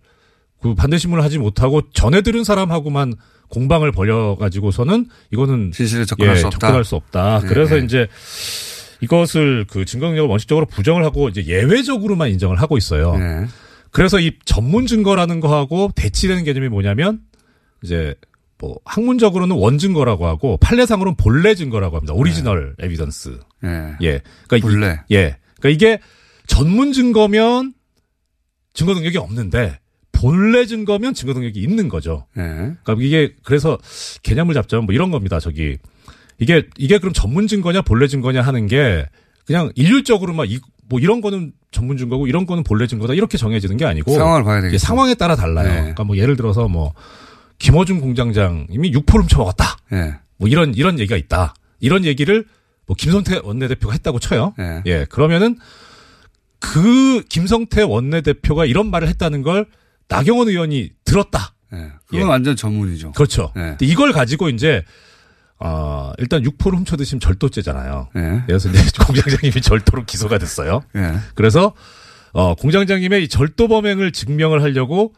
[0.61, 3.13] 그 반대 신문을 하지 못하고 전에 들은 사람하고만
[3.53, 6.57] 공방을 벌여가지고서는 이거는 진실에 접근할 예, 수 없다.
[6.59, 7.41] 접근할 수 없다.
[7.43, 7.83] 예, 그래서 예.
[7.83, 8.07] 이제
[9.01, 13.13] 이것을 그 증거 능력을 원칙적으로 부정을 하고 이제 예외적으로만 인정을 하고 있어요.
[13.19, 13.45] 예.
[13.91, 17.19] 그래서 이 전문 증거라는 거하고 대치되는 개념이 뭐냐면
[17.83, 18.15] 이제
[18.57, 22.13] 뭐 학문적으로는 원증거라고 하고 판례상으로는 본래 증거라고 합니다.
[22.15, 23.39] original evidence.
[23.65, 23.67] 예.
[24.01, 24.21] 예.
[24.47, 24.99] 그러니까 이- 본래.
[25.11, 25.37] 예.
[25.59, 25.99] 그러니까 이게
[26.47, 27.73] 전문 증거면
[28.73, 29.77] 증거 능력이 없는데
[30.23, 32.25] 본래 증거면 증거 능력이 있는 거죠.
[32.37, 32.41] 예.
[32.41, 33.77] 그러니까 이게 그래서
[34.23, 35.39] 개념을 잡자면 뭐 이런 겁니다.
[35.41, 35.77] 저기
[36.39, 39.05] 이게 이게 그럼 전문 증거냐 본래 증거냐 하는 게
[39.45, 43.83] 그냥 일률적으로만 이, 뭐 이런 거는 전문 증거고 이런 거는 본래 증거다 이렇게 정해지는 게
[43.83, 44.77] 아니고 상황을 봐야 되겠죠.
[44.77, 45.67] 상황에 따라 달라요.
[45.67, 45.75] 네.
[45.75, 46.93] 그러니까 뭐 예를 들어서 뭐
[47.59, 49.77] 김어준 공장장님이 육포를 훔쳐먹었다.
[49.91, 50.15] 예.
[50.37, 51.53] 뭐 이런 이런 얘기가 있다.
[51.81, 52.45] 이런 얘기를
[52.85, 54.53] 뭐 김성태 원내대표가 했다고 쳐요.
[54.57, 54.83] 예.
[54.85, 55.05] 예.
[55.09, 55.57] 그러면은
[56.59, 59.65] 그 김성태 원내대표가 이런 말을 했다는 걸
[60.17, 61.53] 나경원 의원이 들었다.
[61.73, 61.91] 예.
[62.07, 63.13] 그건 완전 전문이죠.
[63.13, 63.51] 그렇죠.
[63.57, 63.61] 예.
[63.61, 64.83] 근데 이걸 가지고 이제
[65.59, 68.09] 어, 일단 육포를 훔쳐 드시면 절도죄잖아요.
[68.15, 68.43] 예.
[68.45, 70.81] 그래서 이제 공장장님이 절도로 기소가 됐어요.
[70.95, 71.13] 예.
[71.35, 71.73] 그래서
[72.33, 75.13] 어, 공장장님의 이 절도 범행을 증명을 하려고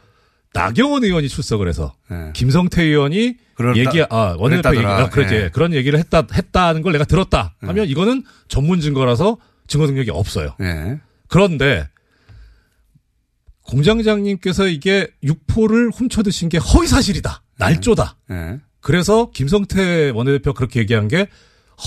[0.54, 2.32] 나경원 의원이 출석을 해서 예.
[2.34, 4.86] 김성태 의원이 그렇다- 얘기 아 원내대표 얘기.
[4.86, 5.50] 아, 그렇지 예.
[5.52, 9.38] 그런 얘기를 했다 했다는 걸 내가 들었다 하면 이거는 전문 증거라서
[9.68, 10.56] 증거 능력이 없어요.
[10.62, 11.00] 예.
[11.28, 11.88] 그런데
[13.68, 17.42] 공장장님께서 이게 육포를 훔쳐 드신 게 허위 사실이다.
[17.58, 18.18] 날조다.
[18.32, 18.60] 예.
[18.82, 21.28] 그래서 김성태 원내대표 가 그렇게 얘기한 게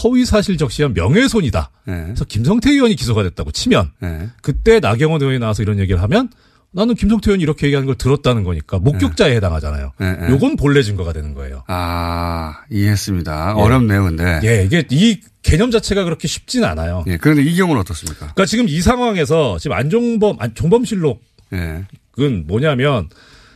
[0.03, 1.71] 허위 사실 적시한 명예훼손이다.
[1.89, 1.93] 예.
[1.93, 4.29] 그래서 김성태 의원이 기소가 됐다고 치면 예.
[4.43, 6.29] 그때 나경원 의원이 나와서 이런 얘기를 하면
[6.71, 9.93] 나는 김성태 의원이 이렇게 얘기하는 걸 들었다는 거니까 목격자에 해당하잖아요.
[10.03, 10.31] 예, 예.
[10.31, 11.63] 요건 본래 증거가 되는 거예요.
[11.67, 13.55] 아, 이해했습니다.
[13.57, 13.61] 예.
[13.63, 14.41] 어렵네요, 근데.
[14.45, 17.05] 예, 이게 이 개념 자체가 그렇게 쉽지는 않아요.
[17.07, 17.17] 예.
[17.17, 18.19] 그런데 이 경우는 어떻습니까?
[18.19, 21.23] 그러니까 지금 이 상황에서 지금 안종범 안- 종범실록
[21.53, 21.87] 은
[22.19, 22.27] 예.
[22.47, 23.09] 뭐냐면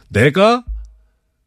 [0.08, 0.64] 내가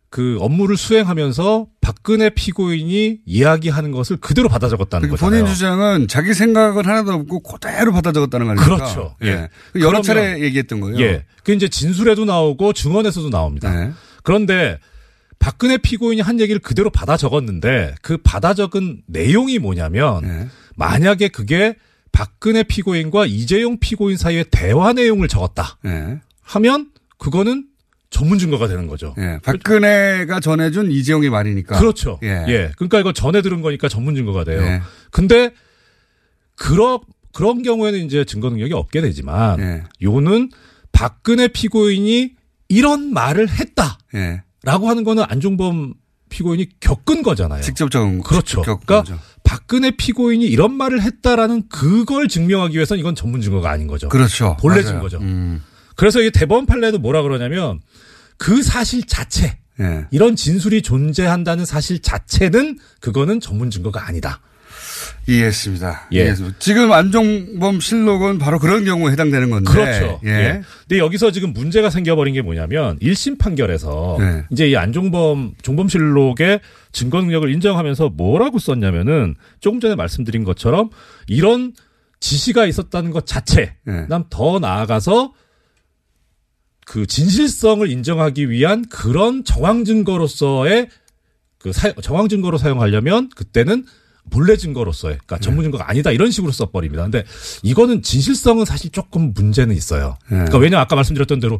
[0.09, 5.41] 그 업무를 수행하면서 박근혜 피고인이 이야기하는 것을 그대로 받아 적었다는 그러니까 거잖아요.
[5.43, 8.75] 본인 주장은 자기 생각은 하나도 없고 그대로 받아 적었다는 거 아닙니까?
[8.77, 9.15] 그렇죠.
[9.23, 9.27] 예.
[9.27, 9.49] 예.
[9.75, 10.99] 여러 그러면- 차례 얘기했던 거예요.
[11.01, 11.25] 예.
[11.43, 13.69] 그 이제 진술에도 나오고 증언에서도 나옵니다.
[13.73, 13.91] 네.
[14.23, 14.79] 그런데
[15.37, 20.47] 박근혜 피고인이 한 얘기를 그대로 받아 적었는데 그 받아 적은 내용이 뭐냐면 네.
[20.77, 21.75] 만약에 그게
[22.13, 26.19] 박근혜 피고인과 이재용 피고인 사이의 대화 내용을 적었다 예.
[26.45, 27.65] 하면 그거는
[28.09, 29.13] 전문 증거가 되는 거죠.
[29.17, 29.39] 예.
[29.43, 31.77] 박근혜가 전해준 이재용의 말이니까.
[31.77, 32.19] 그렇죠.
[32.23, 32.45] 예.
[32.47, 32.71] 예.
[32.77, 34.61] 그러니까 이거 전에 들은 거니까 전문 증거가 돼요.
[34.61, 34.81] 예.
[35.11, 35.51] 근데
[36.55, 36.99] 그런
[37.33, 39.83] 그런 경우에는 이제 증거 능력이 없게 되지만 예.
[40.01, 40.49] 요는
[40.93, 42.35] 박근혜 피고인이
[42.69, 44.41] 이런 말을 했다라고 예.
[44.65, 45.95] 하는 거는 안종범
[46.29, 47.61] 피고인이 겪은 거잖아요.
[47.61, 48.61] 직접 적은 그렇죠.
[48.61, 49.19] 그러니까 거죠.
[49.43, 54.09] 박근혜 피고인이 이런 말을 했다라는 그걸 증명하기 위해서는 이건 전문 증거가 아닌 거죠.
[54.09, 54.55] 그렇죠.
[54.59, 54.87] 본래 맞아요.
[54.87, 55.17] 증거죠.
[55.19, 55.61] 음.
[55.95, 57.79] 그래서 이 대법원 판례도 뭐라 그러냐면
[58.37, 60.05] 그 사실 자체 예.
[60.11, 64.41] 이런 진술이 존재한다는 사실 자체는 그거는 전문 증거가 아니다.
[65.27, 66.09] 이해했습니다.
[66.13, 66.17] 예.
[66.17, 66.57] 이해했습니다.
[66.59, 69.71] 지금 안종범 실록은 바로 그런 경우에 해당되는 건데.
[69.71, 70.21] 그렇죠.
[70.25, 70.29] 예.
[70.29, 70.61] 예.
[70.87, 74.43] 근데 여기서 지금 문제가 생겨버린 게 뭐냐면 1심 판결에서 네.
[74.51, 80.89] 이제 이 안종범 종범 실록의 증거 능력을 인정하면서 뭐라고 썼냐면은 조금 전에 말씀드린 것처럼
[81.27, 81.73] 이런
[82.19, 83.91] 지시가 있었다는 것 자체, 예.
[83.91, 85.33] 그다음 더 나아가서
[86.86, 90.89] 그 진실성을 인정하기 위한 그런 정황 증거로서의
[91.57, 93.86] 그 사, 정황 증거로 사용하려면 그때는
[94.29, 97.03] 본래 증거로서의 그러니까 전문 증거가 아니다 이런 식으로 써버립니다.
[97.03, 97.25] 근데
[97.63, 100.17] 이거는 진실성은 사실 조금 문제는 있어요.
[100.27, 101.59] 그러니까 왜냐 면 아까 말씀드렸던 대로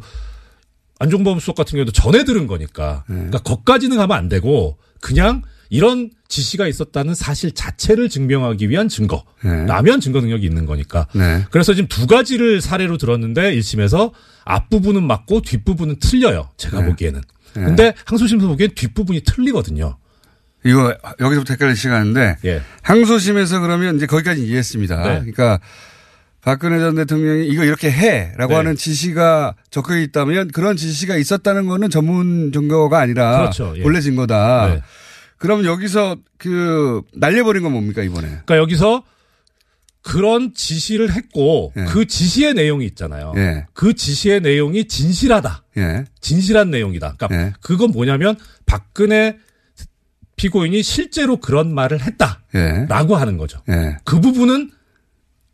[0.98, 3.04] 안종범 수석 같은 경우도 전에 들은 거니까.
[3.06, 9.24] 그러니까 거기까지는 가면 안 되고 그냥 이런 지시가 있었다는 사실 자체를 증명하기 위한 증거.
[9.44, 9.66] 네.
[9.66, 11.06] 라면 증거 능력이 있는 거니까.
[11.14, 11.44] 네.
[11.50, 14.12] 그래서 지금 두 가지를 사례로 들었는데 1심에서
[14.44, 16.50] 앞부분은 맞고 뒷부분은 틀려요.
[16.56, 16.86] 제가 네.
[16.88, 17.20] 보기에는.
[17.56, 17.62] 네.
[17.62, 19.96] 근데 항소심에서 보기엔 뒷부분이 틀리거든요.
[20.64, 22.60] 이거 여기서부터 헷갈릴 시간인데 예.
[22.82, 24.96] 항소심에서 그러면 이제 거기까지 이해했습니다.
[24.96, 25.18] 네.
[25.20, 25.60] 그러니까
[26.42, 28.56] 박근혜 전 대통령이 이거 이렇게 해라고 네.
[28.56, 33.74] 하는 지시가 적혀 있다면 그런 지시가 있었다는 거는 전문 증거가 아니라 그렇죠.
[33.76, 33.82] 예.
[33.82, 34.68] 본래 증거다.
[34.74, 34.82] 네.
[35.36, 38.26] 그럼 여기서 그 날려버린 건 뭡니까 이번에?
[38.28, 39.02] 그러니까 여기서
[40.02, 43.32] 그런 지시를 했고 그 지시의 내용이 있잖아요.
[43.36, 43.66] 예.
[43.72, 45.64] 그 지시의 내용이 진실하다.
[45.78, 46.04] 예.
[46.20, 47.16] 진실한 내용이다.
[47.18, 47.52] 그러니까 예.
[47.60, 49.36] 그건 뭐냐면 박근혜
[50.36, 53.18] 피고인이 실제로 그런 말을 했다라고 예.
[53.18, 53.62] 하는 거죠.
[53.68, 53.96] 예.
[54.04, 54.70] 그 부분은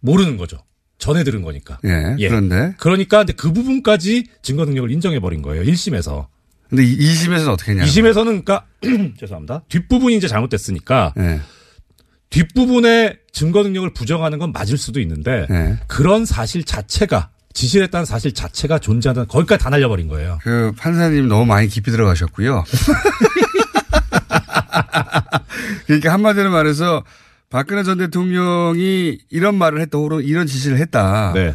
[0.00, 0.58] 모르는 거죠.
[0.98, 1.78] 전해 들은 거니까.
[1.84, 2.16] 예.
[2.28, 5.64] 그런데 그러니까 그 부분까지 증거 능력을 인정해 버린 거예요.
[5.64, 6.26] 1심에서.
[6.72, 7.84] 근데 이- 2심에서는 어떻게 했냐?
[7.84, 8.64] 2심에서는 그러니까
[9.20, 9.62] 죄송합니다.
[9.68, 11.40] 뒷부분이 이제 잘못됐으니까 예.
[12.30, 15.78] 뒷부분의 증거 능력을 부정하는 건 맞을 수도 있는데 예.
[15.86, 20.38] 그런 사실 자체가 지시를 했다는 사실 자체가 존재하는 거기까지 다 날려버린 거예요.
[20.42, 22.64] 그 판사님 너무 많이 깊이 들어가셨고요.
[25.86, 27.04] 그러니까 한마디로 말해서
[27.50, 31.32] 박근혜 전 대통령이 이런 말을 했다, 이런 지시를 했다.
[31.34, 31.54] 네.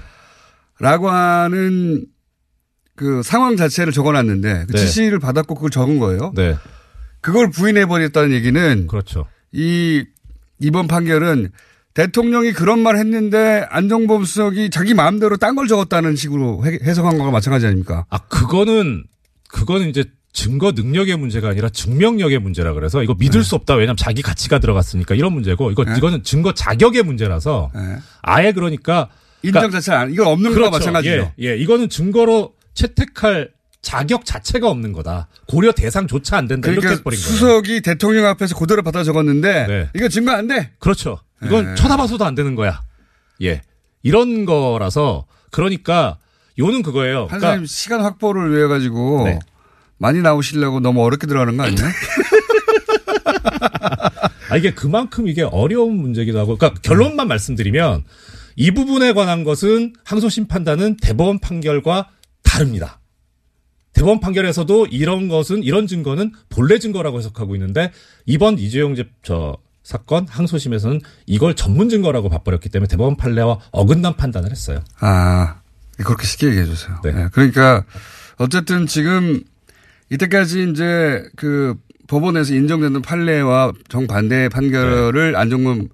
[0.80, 2.06] 라고 하는
[2.98, 4.78] 그 상황 자체를 적어놨는데 그 네.
[4.80, 6.34] 지시를 받았고 그걸 적은 거예요.
[6.36, 6.56] 네.
[7.22, 9.26] 그걸 부인해버렸다는 얘기는 그렇죠.
[9.54, 10.04] 이
[10.60, 11.50] 이번 판결은
[11.94, 17.30] 대통령이 그런 말 했는데 안정범 수석이 자기 마음대로 딴 걸 적었다는 식으로 해- 해석한 거가
[17.32, 18.06] 마찬가지 아닙니까?
[18.10, 19.04] 아 그거는
[19.48, 23.76] 그거는 이제 증거 능력의 문제가 아니라 증명력의 문제라 그래서 이거 믿을 수 없다.
[23.76, 25.94] 왜냐면 자기 가치가 들어갔으니까 이런 문제고 이거 네.
[25.98, 27.72] 이거는 증거 자격의 문제라서
[28.24, 29.10] 아예 그러니까
[29.44, 31.32] 인정 자체가 아니- 이건 없는 거와 마찬가지죠.
[31.42, 33.50] 예, 예, 이거는 증거로 채택할
[33.82, 35.28] 자격 자체가 없는 거다.
[35.48, 36.70] 고려 대상조차 안 된다.
[36.70, 37.32] 이렇게 그러니까 해버린 거예요.
[37.32, 40.72] 수석이 대통령 앞에서 그대로 받아 적었는데 이거 증거 안 돼.
[40.80, 41.20] 그렇죠.
[41.44, 41.76] 이건 네.
[41.76, 42.82] 쳐다봐서도 안 되는 거야.
[43.42, 43.62] 예.
[44.04, 46.18] 이런 거라서 그러니까
[46.60, 47.28] 요는 그거예요.
[47.28, 49.40] 판사님 그러니까 시간 확보를 위해 가지고 네.
[49.98, 51.88] 많이 나오시려고 너무 어렵게 들어가는 거 아니에요?
[54.50, 58.04] 아, 이게 그만큼 이게 어려운 문제기도 하고, 그러니까 결론만 말씀드리면
[58.56, 62.10] 이 부분에 관한 것은 항소심 판단은 대법원 판결과
[62.44, 63.00] 다릅니다.
[63.94, 67.92] 대법원 판결에서도 이런 것은 이런 증거는 본래 증거라고 해석하고 있는데
[68.26, 74.52] 이번 이재용 제- 저 사건 항소심에서는 이걸 전문 증거라고 봐버렸기 때문에 대법원 판례와 어긋난 판단을
[74.52, 74.84] 했어요.
[75.00, 75.62] 아,
[75.98, 77.00] 그렇게 쉽게 얘기해 주세요.
[77.04, 77.86] 네, 그러니까
[78.38, 79.42] 어쨌든 지금
[80.12, 81.76] 이때까지 이제 그
[82.08, 85.38] 법원에서 인정되는 판례와 정반대의 판결을 네.
[85.38, 85.90] 안정범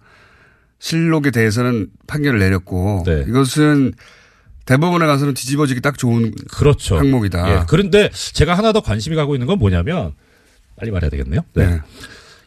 [0.80, 3.24] 실록에 대해서는 판결을 내렸고 네.
[3.28, 3.94] 이것은
[4.66, 6.98] 대법원에 가서는 뒤집어지기 딱 좋은 그렇죠.
[6.98, 7.50] 항목이다.
[7.52, 10.14] 예, 그런데 제가 하나 더 관심이 가고 있는 건 뭐냐면
[10.78, 11.42] 빨리 말해야 되겠네요.
[11.54, 11.80] 네.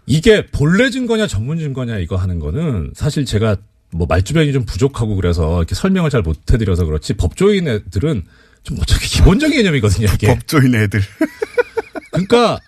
[0.07, 3.57] 이게 본래 증거냐 전문 증거냐 이거 하는 거는 사실 제가
[3.91, 8.25] 뭐 말주변이 좀 부족하고 그래서 이렇게 설명을 잘 못 해드려서 그렇지 법조인 애들은
[8.63, 10.09] 좀 어차피 기본적인 개념이거든요.
[10.15, 10.27] 이게.
[10.29, 11.01] 법조인 애들.
[12.11, 12.59] 그러니까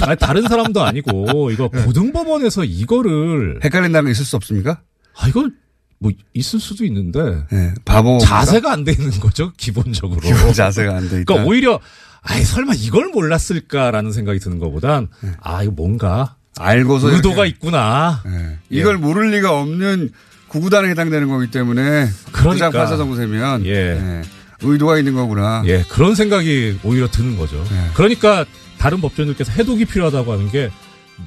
[0.00, 4.80] 아, 다른 사람도 아니고 이거 고등법원에서 이거를 헷갈린다는 게 있을 수 없습니까?
[5.18, 5.54] 아 이건
[6.02, 10.20] 뭐 있을 수도 있는데 네, 바보 자세가 안 돼 있는 거죠 기본적으로.
[10.20, 11.24] 기본 자세가 안 돼 있다.
[11.24, 11.78] 그러니까 오히려
[12.22, 15.08] 아이 설마 이걸 몰랐을까라는 생각이 드는 것보단
[15.40, 18.22] 아 이거 뭔가 알고서 의도가 이렇게- 있구나.
[18.26, 18.58] 예.
[18.68, 20.10] 이걸 모를 리가 없는
[20.48, 22.70] 구구단에 해당되는 거기 때문에 그러니까.
[23.16, 23.70] 되면 예.
[23.70, 24.22] 예,
[24.60, 25.62] 의도가 있는 거구나.
[25.66, 27.64] 예, 그런 생각이 오히려 드는 거죠.
[27.94, 28.44] 그러니까
[28.78, 30.70] 다른 법조인들께서 해독이 필요하다고 하는 게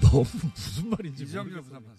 [0.02, 1.95] 너무 무슨 말인지 모르겠어요.